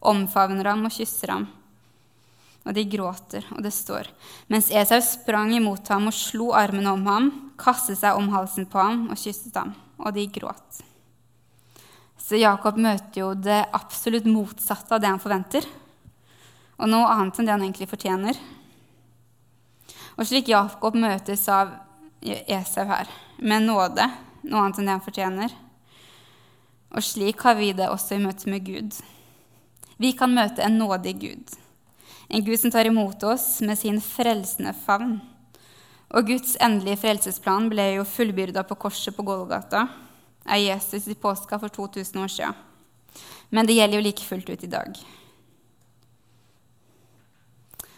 omfavner 0.07 0.71
ham 0.71 0.85
og 0.87 0.95
kysser 0.95 1.33
ham. 1.35 1.47
Og 2.67 2.75
de 2.75 2.83
gråter, 2.91 3.47
og 3.55 3.63
det 3.63 3.71
står 3.75 4.09
Mens 4.51 4.73
Esau 4.75 4.99
sprang 5.03 5.53
imot 5.55 5.87
ham 5.95 6.09
og 6.11 6.15
slo 6.15 6.51
armene 6.59 6.91
om 6.95 7.07
ham, 7.07 7.31
kastet 7.59 8.01
seg 8.03 8.19
om 8.19 8.31
halsen 8.35 8.67
på 8.71 8.83
ham 8.83 9.07
og 9.11 9.19
kysset 9.19 9.55
ham. 9.59 9.75
Og 10.03 10.13
de 10.15 10.27
gråt. 10.31 10.83
Så 12.27 12.41
Jakob 12.41 12.79
møter 12.83 13.21
jo 13.21 13.29
det 13.39 13.61
absolutt 13.77 14.25
motsatte 14.27 14.97
av 14.97 15.03
det 15.03 15.11
han 15.13 15.23
forventer, 15.23 15.67
og 16.77 16.89
noe 16.91 17.07
annet 17.13 17.37
enn 17.39 17.47
det 17.47 17.53
han 17.55 17.63
egentlig 17.63 17.87
fortjener. 17.87 18.39
Og 20.17 20.27
slik 20.27 20.51
Jakob 20.51 20.97
møtes 20.99 21.45
av 21.53 21.71
Esau 22.27 22.83
her, 22.89 23.13
med 23.39 23.69
nåde, 23.69 24.09
noe 24.43 24.65
annet 24.65 24.81
enn 24.81 24.91
det 24.91 24.97
han 24.97 25.05
fortjener. 25.05 25.55
Og 26.97 27.05
slik 27.07 27.45
har 27.47 27.55
vi 27.61 27.71
det 27.79 27.87
også 27.93 28.17
i 28.17 28.25
møte 28.25 28.51
med 28.51 28.67
Gud. 28.67 28.97
Vi 30.03 30.11
kan 30.19 30.35
møte 30.35 30.65
en 30.67 30.81
nådig 30.81 31.13
Gud. 31.21 31.55
En 32.27 32.43
Gud 32.43 32.59
som 32.59 32.73
tar 32.75 32.91
imot 32.91 33.23
oss 33.23 33.61
med 33.63 33.79
sin 33.79 34.01
frelsende 34.03 34.75
favn. 34.83 35.21
Og 36.11 36.27
Guds 36.27 36.57
endelige 36.63 36.99
frelsesplan 37.05 37.71
ble 37.71 37.87
jo 38.01 38.09
fullbyrda 38.09 38.67
på 38.67 38.79
korset 38.83 39.15
på 39.15 39.25
Golgata 39.27 39.85
av 40.49 40.59
Jesus 40.59 41.09
i 41.09 41.15
påska 41.15 41.59
for 41.59 41.69
2000 41.69 42.23
år 42.23 42.29
siden. 42.29 42.55
Men 43.49 43.67
det 43.67 43.73
gjelder 43.73 43.97
jo 43.97 44.05
like 44.05 44.25
fullt 44.25 44.51
ut 44.51 44.65
i 44.65 44.67
dag. 44.71 44.99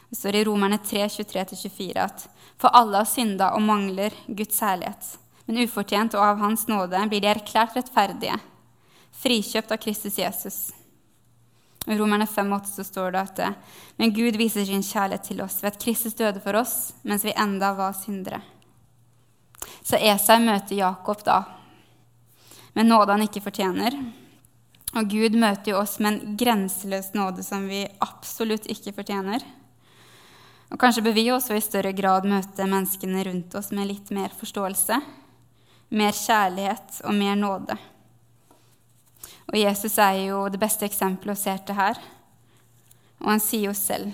Det 0.08 0.16
står 0.16 0.34
i 0.34 0.44
Romerne 0.44 0.78
3, 0.78 1.06
23-24 1.08 1.96
at 2.00 2.28
for 2.58 2.72
alle 2.74 3.02
har 3.02 3.08
synda 3.08 3.52
og 3.54 3.62
mangler 3.62 4.14
Guds 4.26 4.60
herlighet. 4.64 5.18
Men 5.46 5.62
ufortjent 5.64 6.16
og 6.16 6.24
av 6.24 6.40
Hans 6.42 6.66
nåde 6.68 7.00
blir 7.08 7.24
de 7.24 7.30
erklært 7.32 7.76
rettferdige, 7.76 8.36
frikjøpt 9.20 9.72
av 9.72 9.80
Kristus 9.80 10.18
Jesus. 10.20 10.58
I 11.88 11.96
Romerne 11.96 12.26
5,8 12.28 12.72
så 12.72 12.84
står 12.84 13.14
det 13.14 13.20
at 13.22 13.40
men 13.96 14.12
Gud 14.12 14.36
viser 14.36 14.66
sin 14.68 14.84
kjærlighet 14.84 15.24
til 15.30 15.40
oss 15.40 15.62
ved 15.62 15.72
at 15.72 15.80
Kristus 15.80 16.16
døde 16.16 16.40
for 16.44 16.56
oss 16.60 16.92
mens 17.02 17.24
vi 17.24 17.32
enda 17.32 17.72
var 17.76 17.96
syndere. 17.96 18.42
Så 19.82 19.96
Esau 19.96 20.36
møter 20.42 20.76
Jakob 20.76 21.24
da 21.24 21.42
med 22.78 22.86
nåde 22.86 23.10
han 23.10 23.24
ikke 23.24 23.42
fortjener. 23.42 23.96
Og 24.94 25.08
Gud 25.10 25.34
møter 25.34 25.72
jo 25.72 25.80
oss 25.80 25.96
med 25.98 26.12
en 26.12 26.36
grenseløs 26.38 27.10
nåde 27.16 27.42
som 27.42 27.66
vi 27.66 27.82
absolutt 28.04 28.68
ikke 28.70 28.94
fortjener. 29.00 29.42
Og 30.70 30.78
kanskje 30.78 31.02
bør 31.02 31.16
vi 31.16 31.26
også 31.34 31.56
i 31.56 31.64
større 31.64 31.90
grad 31.96 32.28
møte 32.28 32.68
menneskene 32.68 33.24
rundt 33.26 33.56
oss 33.58 33.72
med 33.74 33.90
litt 33.90 34.12
mer 34.14 34.30
forståelse. 34.30 35.00
mer 35.90 36.12
kjærlighet 36.12 36.98
og 37.08 37.14
mer 37.16 37.36
nåde. 37.36 37.76
Og 39.48 39.56
Jesus 39.56 39.94
er 39.98 40.18
jo 40.26 40.42
det 40.52 40.60
beste 40.60 40.84
eksempelet 40.84 41.32
å 41.32 41.40
se 41.40 41.54
til 41.64 41.78
her. 41.78 41.96
Og 43.24 43.30
han 43.32 43.40
sier 43.40 43.70
jo 43.70 43.72
selv 43.72 44.12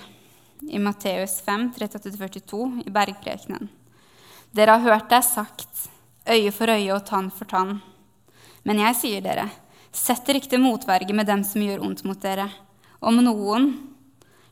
i 0.70 0.78
Matteus 0.78 1.40
5, 1.42 1.72
38-42 1.74 2.86
i 2.86 2.94
bergprekenen. 2.94 3.66
Dere 4.54 4.78
har 4.78 4.86
hørt 4.86 5.10
det 5.10 5.18
er 5.18 5.26
sagt, 5.26 5.88
øye 6.30 6.54
for 6.54 6.70
øye 6.70 6.94
og 6.94 7.02
tann 7.10 7.32
for 7.34 7.50
tann. 7.50 7.80
Men 8.64 8.80
jeg 8.80 8.96
sier 8.96 9.24
dere, 9.24 9.48
sett 9.92 10.24
til 10.26 10.60
motverge 10.62 11.14
med 11.14 11.28
dem 11.28 11.44
som 11.44 11.62
gjør 11.62 11.84
ondt 11.84 12.04
mot 12.08 12.20
dere. 12.20 12.48
Om 13.04 13.20
noen 13.20 13.68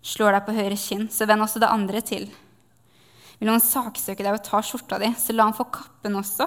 slår 0.05 0.37
deg 0.37 0.47
på 0.47 0.57
høyre 0.57 0.77
kinn, 0.77 1.09
så 1.09 1.27
vend 1.27 1.45
også 1.45 1.63
det 1.63 1.71
andre 1.73 2.03
til. 2.05 2.29
Vil 3.39 3.49
noen 3.49 3.63
saksøke 3.63 4.23
deg 4.23 4.37
og 4.37 4.45
ta 4.45 4.61
skjorta 4.63 5.01
di, 5.03 5.09
så 5.19 5.35
la 5.35 5.49
han 5.49 5.57
få 5.57 5.67
kappen 5.73 6.19
også. 6.21 6.47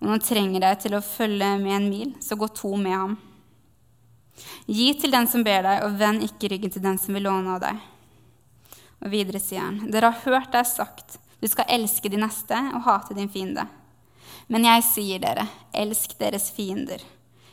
Om 0.00 0.10
noen 0.10 0.22
trenger 0.24 0.64
deg 0.64 0.82
til 0.82 0.96
å 0.96 1.04
følge 1.04 1.54
med 1.60 1.76
en 1.76 1.88
mil, 1.92 2.12
så 2.24 2.36
gå 2.40 2.48
to 2.56 2.74
med 2.80 2.96
ham. 2.96 3.16
Gi 4.66 4.90
til 4.98 5.12
den 5.12 5.28
som 5.28 5.44
ber 5.44 5.62
deg, 5.66 5.86
og 5.86 5.98
vend 6.00 6.24
ikke 6.26 6.50
ryggen 6.52 6.72
til 6.74 6.84
den 6.84 6.98
som 7.00 7.16
vil 7.16 7.28
låne 7.28 7.56
av 7.56 7.62
deg. 7.64 7.80
Og 9.00 9.12
videre 9.12 9.40
sier 9.40 9.64
han, 9.64 9.84
dere 9.92 10.10
har 10.10 10.24
hørt 10.26 10.56
er 10.56 10.66
sagt, 10.68 11.20
du 11.40 11.48
skal 11.48 11.68
elske 11.72 12.10
de 12.12 12.20
neste 12.20 12.56
og 12.74 12.84
hate 12.84 13.16
din 13.16 13.30
fiende. 13.32 13.64
Men 14.50 14.66
jeg 14.66 14.84
sier 14.86 15.22
dere, 15.22 15.46
elsk 15.72 16.16
deres 16.18 16.50
fiender. 16.54 17.02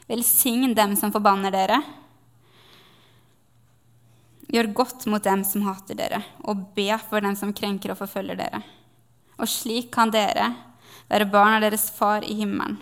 Velsign 0.07 0.73
dem 0.77 0.95
som 0.97 1.11
forbanner 1.13 1.53
dere. 1.53 1.81
Gjør 4.47 4.71
godt 4.75 5.05
mot 5.11 5.23
dem 5.23 5.43
som 5.43 5.65
hater 5.67 5.97
dere, 5.99 6.21
og 6.47 6.69
be 6.75 6.89
for 7.09 7.23
dem 7.23 7.35
som 7.35 7.51
krenker 7.55 7.91
og 7.93 7.99
forfølger 7.99 8.39
dere. 8.39 8.61
Og 9.37 9.49
slik 9.51 9.91
kan 9.93 10.13
dere 10.13 10.53
være 11.11 11.27
barn 11.31 11.57
av 11.57 11.65
deres 11.67 11.89
far 11.93 12.23
i 12.23 12.37
himmelen. 12.39 12.79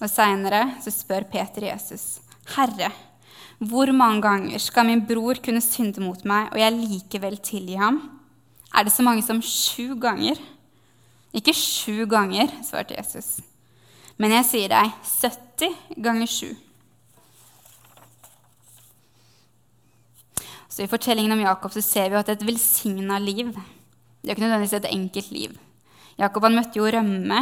Og 0.00 0.08
seinere 0.08 0.64
spør 0.80 1.26
Peter 1.30 1.66
Jesus, 1.68 2.20
Herre, 2.56 2.88
hvor 3.60 3.90
mange 3.92 4.22
ganger 4.24 4.62
skal 4.62 4.86
min 4.88 5.02
bror 5.04 5.38
kunne 5.44 5.60
synde 5.60 6.00
mot 6.00 6.22
meg, 6.24 6.48
og 6.48 6.60
jeg 6.62 6.76
likevel 6.78 7.36
tilgi 7.44 7.76
ham? 7.76 8.00
Er 8.72 8.86
det 8.86 8.94
så 8.94 9.04
mange 9.04 9.22
som 9.26 9.42
sju 9.44 9.98
ganger? 10.00 10.40
Ikke 11.36 11.54
sju 11.54 12.06
ganger, 12.10 12.50
svarte 12.66 12.96
Jesus. 12.96 13.38
Men 14.20 14.34
jeg 14.38 14.48
sier 14.48 14.72
deg 14.72 14.94
70 15.06 15.76
ganger 16.02 16.30
sju. 16.30 16.54
Så 20.70 20.84
I 20.84 20.90
fortellingen 20.90 21.34
om 21.34 21.44
Jakob 21.44 21.72
så 21.74 21.82
ser 21.82 22.10
vi 22.10 22.18
at 22.18 22.26
det 22.26 22.36
er 22.36 22.42
et 22.42 22.48
velsigna 22.50 23.18
liv 23.22 23.54
det 24.20 24.28
er 24.28 24.36
ikke 24.36 24.44
nødvendigvis 24.44 24.76
et 24.76 24.92
enkelt 24.92 25.30
liv. 25.32 25.52
Jakob 26.20 26.44
han 26.44 26.56
møtte 26.58 26.76
jo 26.76 26.88
rømme 26.92 27.38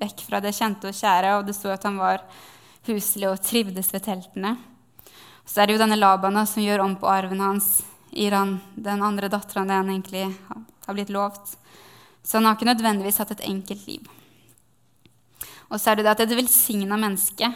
vekk 0.00 0.22
fra 0.24 0.40
det 0.40 0.54
kjente 0.56 0.88
og 0.88 0.96
kjære, 0.96 1.34
og 1.36 1.44
det 1.44 1.54
sto 1.56 1.68
at 1.68 1.84
han 1.84 1.98
var 2.00 2.22
huslig 2.88 3.28
og 3.28 3.42
trivdes 3.44 3.92
ved 3.92 4.06
teltene. 4.06 4.54
Så 5.44 5.60
er 5.60 5.68
det 5.68 5.76
jo 5.76 5.82
denne 5.82 5.98
Laban 5.98 6.40
som 6.48 6.64
gjør 6.64 6.86
om 6.86 6.96
på 6.96 7.10
arven 7.10 7.42
hans, 7.44 7.82
gir 8.08 8.32
han 8.32 8.56
den 8.76 9.04
andre 9.04 9.28
dattera 9.28 9.66
det 9.68 9.76
han 9.76 9.92
egentlig 9.92 10.24
har 10.86 10.96
blitt 10.96 11.12
lovt. 11.12 11.58
Så 12.22 12.38
han 12.38 12.48
har 12.48 12.56
ikke 12.56 12.68
nødvendigvis 12.68 13.18
hatt 13.22 13.32
et 13.36 13.46
enkelt 13.48 13.86
liv. 13.86 14.06
Og 15.68 15.80
så 15.80 15.90
er 15.90 15.98
det 15.98 16.06
det 16.06 16.14
at 16.14 16.22
et 16.24 16.36
velsigna 16.36 16.96
menneske 16.96 17.50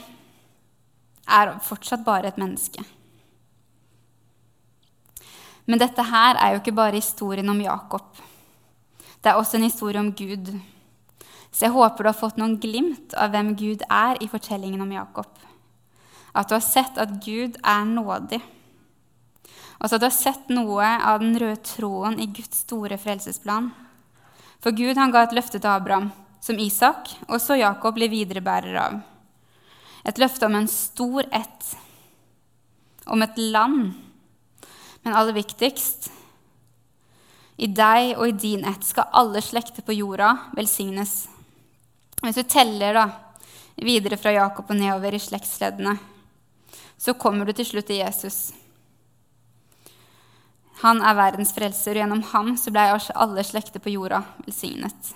er 1.28 1.54
fortsatt 1.64 2.04
bare 2.04 2.28
et 2.28 2.40
menneske. 2.40 2.84
Men 5.66 5.80
dette 5.80 6.04
her 6.04 6.36
er 6.36 6.52
jo 6.52 6.60
ikke 6.60 6.74
bare 6.76 6.98
historien 6.98 7.48
om 7.48 7.60
Jakob. 7.62 8.18
Det 9.22 9.30
er 9.30 9.38
også 9.38 9.56
en 9.56 9.68
historie 9.68 10.00
om 10.00 10.10
Gud. 10.12 10.50
Så 11.52 11.66
jeg 11.66 11.74
håper 11.74 12.02
du 12.02 12.08
har 12.10 12.18
fått 12.18 12.40
noen 12.40 12.56
glimt 12.60 13.14
av 13.14 13.30
hvem 13.32 13.52
Gud 13.56 13.84
er 13.86 14.18
i 14.24 14.28
fortellingen 14.28 14.82
om 14.82 14.92
Jakob. 14.92 15.30
At 16.34 16.48
du 16.48 16.56
har 16.56 16.64
sett 16.64 16.98
at 16.98 17.20
Gud 17.22 17.58
er 17.60 17.84
nådig. 17.86 18.40
Og 19.78 19.88
så 19.88 19.96
at 19.96 20.02
du 20.02 20.08
har 20.08 20.16
sett 20.16 20.50
noe 20.52 20.88
av 21.04 21.20
den 21.22 21.36
røde 21.38 21.60
tråden 21.66 22.18
i 22.22 22.28
Guds 22.32 22.64
store 22.64 22.98
frelsesplan. 22.98 23.70
For 24.62 24.74
Gud 24.78 24.98
han 24.98 25.10
ga 25.10 25.24
et 25.26 25.34
løfte 25.34 25.58
til 25.58 25.70
Abraham, 25.70 26.12
som 26.42 26.58
Isak, 26.58 27.10
og 27.26 27.40
så 27.42 27.58
Jakob 27.58 27.96
blir 27.98 28.10
viderebærer 28.12 28.78
av. 28.78 29.00
Et 30.06 30.18
løfte 30.18 30.46
om 30.46 30.54
en 30.58 30.70
stor 30.70 31.26
ett, 31.34 31.72
om 33.06 33.22
et 33.22 33.38
land. 33.38 33.92
Men 35.02 35.18
aller 35.18 35.34
viktigst 35.34 36.10
i 37.62 37.68
deg 37.70 38.16
og 38.16 38.26
i 38.28 38.38
din 38.38 38.64
ett 38.66 38.86
skal 38.86 39.10
alle 39.18 39.42
slekter 39.44 39.84
på 39.86 39.94
jorda 39.94 40.32
velsignes. 40.56 41.26
Hvis 42.22 42.38
du 42.38 42.46
teller 42.46 42.96
da, 42.96 43.06
videre 43.82 44.18
fra 44.18 44.32
Jakob 44.34 44.70
og 44.70 44.78
nedover 44.78 45.14
i 45.14 45.22
slektsleddene, 45.22 45.96
så 46.98 47.14
kommer 47.18 47.46
du 47.46 47.54
til 47.56 47.66
slutt 47.66 47.90
til 47.90 47.98
Jesus. 47.98 48.52
Han 50.82 51.02
er 51.02 51.14
verdens 51.14 51.52
frelser, 51.54 51.94
og 51.94 52.02
gjennom 52.02 52.22
ham 52.32 52.54
så 52.58 52.72
ble 52.74 52.88
alle 52.90 53.44
slekter 53.46 53.82
på 53.82 53.92
jorda 53.94 54.22
velsignet. 54.42 55.12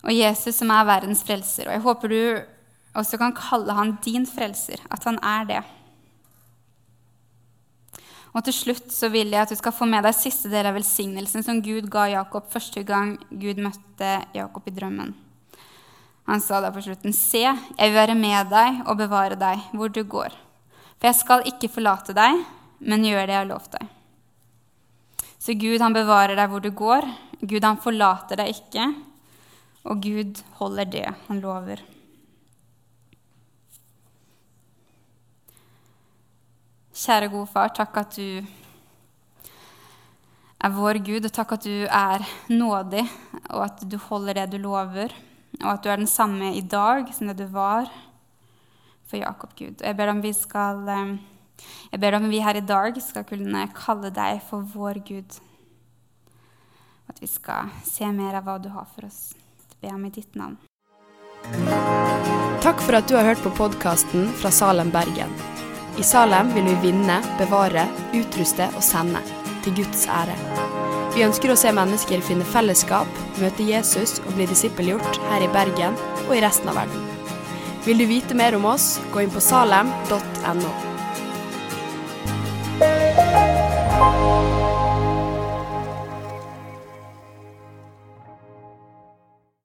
Og 0.00 0.14
Jesus 0.16 0.56
som 0.56 0.72
er 0.72 0.88
verdens 0.88 1.20
frelser, 1.26 1.68
og 1.68 1.76
jeg 1.76 1.84
håper 1.84 2.12
du 2.14 2.22
også 2.96 3.20
kan 3.20 3.36
kalle 3.36 3.76
han 3.76 3.98
din 4.04 4.24
frelser, 4.26 4.80
at 4.90 5.04
han 5.06 5.20
er 5.22 5.44
det. 5.50 5.60
Og 8.30 8.44
til 8.46 8.54
slutt 8.54 8.92
så 8.94 9.10
vil 9.10 9.32
jeg 9.34 9.42
at 9.42 9.50
du 9.50 9.58
skal 9.58 9.74
få 9.74 9.88
med 9.90 10.04
deg 10.06 10.14
siste 10.14 10.50
del 10.52 10.68
av 10.70 10.76
velsignelsen 10.78 11.44
som 11.44 11.58
Gud 11.64 11.88
ga 11.90 12.06
Jakob 12.12 12.46
første 12.50 12.82
gang 12.86 13.16
Gud 13.30 13.58
møtte 13.62 14.12
Jakob 14.36 14.68
i 14.70 14.74
drømmen. 14.74 15.12
Han 16.30 16.42
sa 16.44 16.60
da 16.62 16.70
på 16.70 16.82
slutten, 16.84 17.12
Se, 17.16 17.42
jeg 17.42 17.90
vil 17.90 17.96
være 17.96 18.14
med 18.14 18.52
deg 18.52 18.84
og 18.86 19.00
bevare 19.00 19.38
deg 19.38 19.64
hvor 19.74 19.90
du 19.90 20.04
går. 20.06 20.36
For 21.00 21.10
jeg 21.10 21.18
skal 21.18 21.46
ikke 21.48 21.72
forlate 21.74 22.14
deg, 22.14 22.44
men 22.80 23.04
gjør 23.04 23.26
det 23.26 23.36
jeg 23.36 23.42
har 23.42 23.50
lovt 23.50 23.76
deg. 23.76 23.96
Så 25.40 25.56
Gud, 25.56 25.80
han 25.80 25.96
bevarer 25.96 26.36
deg 26.36 26.50
hvor 26.52 26.60
du 26.60 26.70
går. 26.76 27.06
Gud, 27.40 27.64
han 27.64 27.80
forlater 27.80 28.42
deg 28.42 28.52
ikke. 28.52 28.90
Og 29.88 30.02
Gud 30.04 30.42
holder 30.58 30.88
det 30.92 31.06
han 31.28 31.40
lover. 31.40 31.80
Kjære 37.00 37.30
gode 37.32 37.48
far, 37.48 37.70
takk 37.72 37.96
at 37.96 38.18
du 38.18 38.44
er 40.60 40.74
vår 40.76 41.00
Gud, 41.00 41.24
og 41.24 41.32
takk 41.32 41.54
at 41.56 41.64
du 41.64 41.86
er 41.88 42.26
nådig, 42.52 43.06
og 43.48 43.62
at 43.64 43.80
du 43.88 43.96
holder 44.10 44.42
det 44.42 44.50
du 44.52 44.58
lover, 44.60 45.14
og 45.62 45.70
at 45.72 45.80
du 45.80 45.88
er 45.88 46.02
den 46.02 46.10
samme 46.10 46.52
i 46.58 46.60
dag 46.60 47.08
som 47.16 47.30
det 47.30 47.38
du 47.40 47.46
var 47.54 47.88
for 49.08 49.16
Jakob, 49.16 49.56
Gud. 49.56 49.80
Og 49.80 49.86
jeg 49.88 49.96
ber 49.96 50.12
om 50.12 50.20
vi 50.20 50.34
skal 50.36 50.84
eh, 50.92 51.16
jeg 51.90 52.00
ber 52.02 52.16
om 52.18 52.28
vi 52.30 52.42
her 52.44 52.58
i 52.58 52.64
dag 52.64 52.98
skal 53.02 53.26
kunne 53.28 53.66
kalle 53.76 54.12
deg 54.14 54.40
for 54.48 54.66
vår 54.74 55.02
Gud. 55.06 55.38
At 57.10 57.18
vi 57.22 57.26
skal 57.26 57.70
se 57.84 58.06
mer 58.14 58.38
av 58.38 58.46
hva 58.46 58.58
du 58.62 58.70
har 58.70 58.86
for 58.94 59.08
oss. 59.08 59.32
Det 59.70 59.80
ber 59.82 59.96
om 59.96 60.04
i 60.06 60.12
ditt 60.14 60.36
navn. 60.38 60.58
Takk 62.60 62.82
for 62.84 62.98
at 62.98 63.08
du 63.08 63.16
har 63.16 63.26
hørt 63.26 63.42
på 63.42 63.52
podkasten 63.56 64.28
fra 64.38 64.52
Salem, 64.54 64.92
Bergen. 64.94 65.32
I 65.98 66.04
Salem 66.06 66.52
vil 66.54 66.68
vi 66.68 66.76
vinne, 66.90 67.18
bevare, 67.40 67.88
utruste 68.14 68.68
og 68.76 68.84
sende, 68.84 69.22
til 69.64 69.80
Guds 69.80 70.06
ære. 70.08 70.36
Vi 71.16 71.24
ønsker 71.26 71.50
å 71.50 71.58
se 71.58 71.72
mennesker 71.74 72.22
finne 72.22 72.46
fellesskap, 72.46 73.08
møte 73.42 73.66
Jesus 73.66 74.20
og 74.22 74.36
bli 74.36 74.46
disippelgjort 74.52 75.18
her 75.32 75.42
i 75.42 75.50
Bergen 75.50 75.98
og 76.28 76.36
i 76.36 76.44
resten 76.44 76.70
av 76.70 76.78
verden. 76.84 77.08
Vil 77.88 77.98
du 77.98 78.06
vite 78.06 78.36
mer 78.36 78.54
om 78.54 78.68
oss, 78.70 78.92
gå 79.10 79.24
inn 79.24 79.34
på 79.34 79.42
salem.no. 79.42 80.89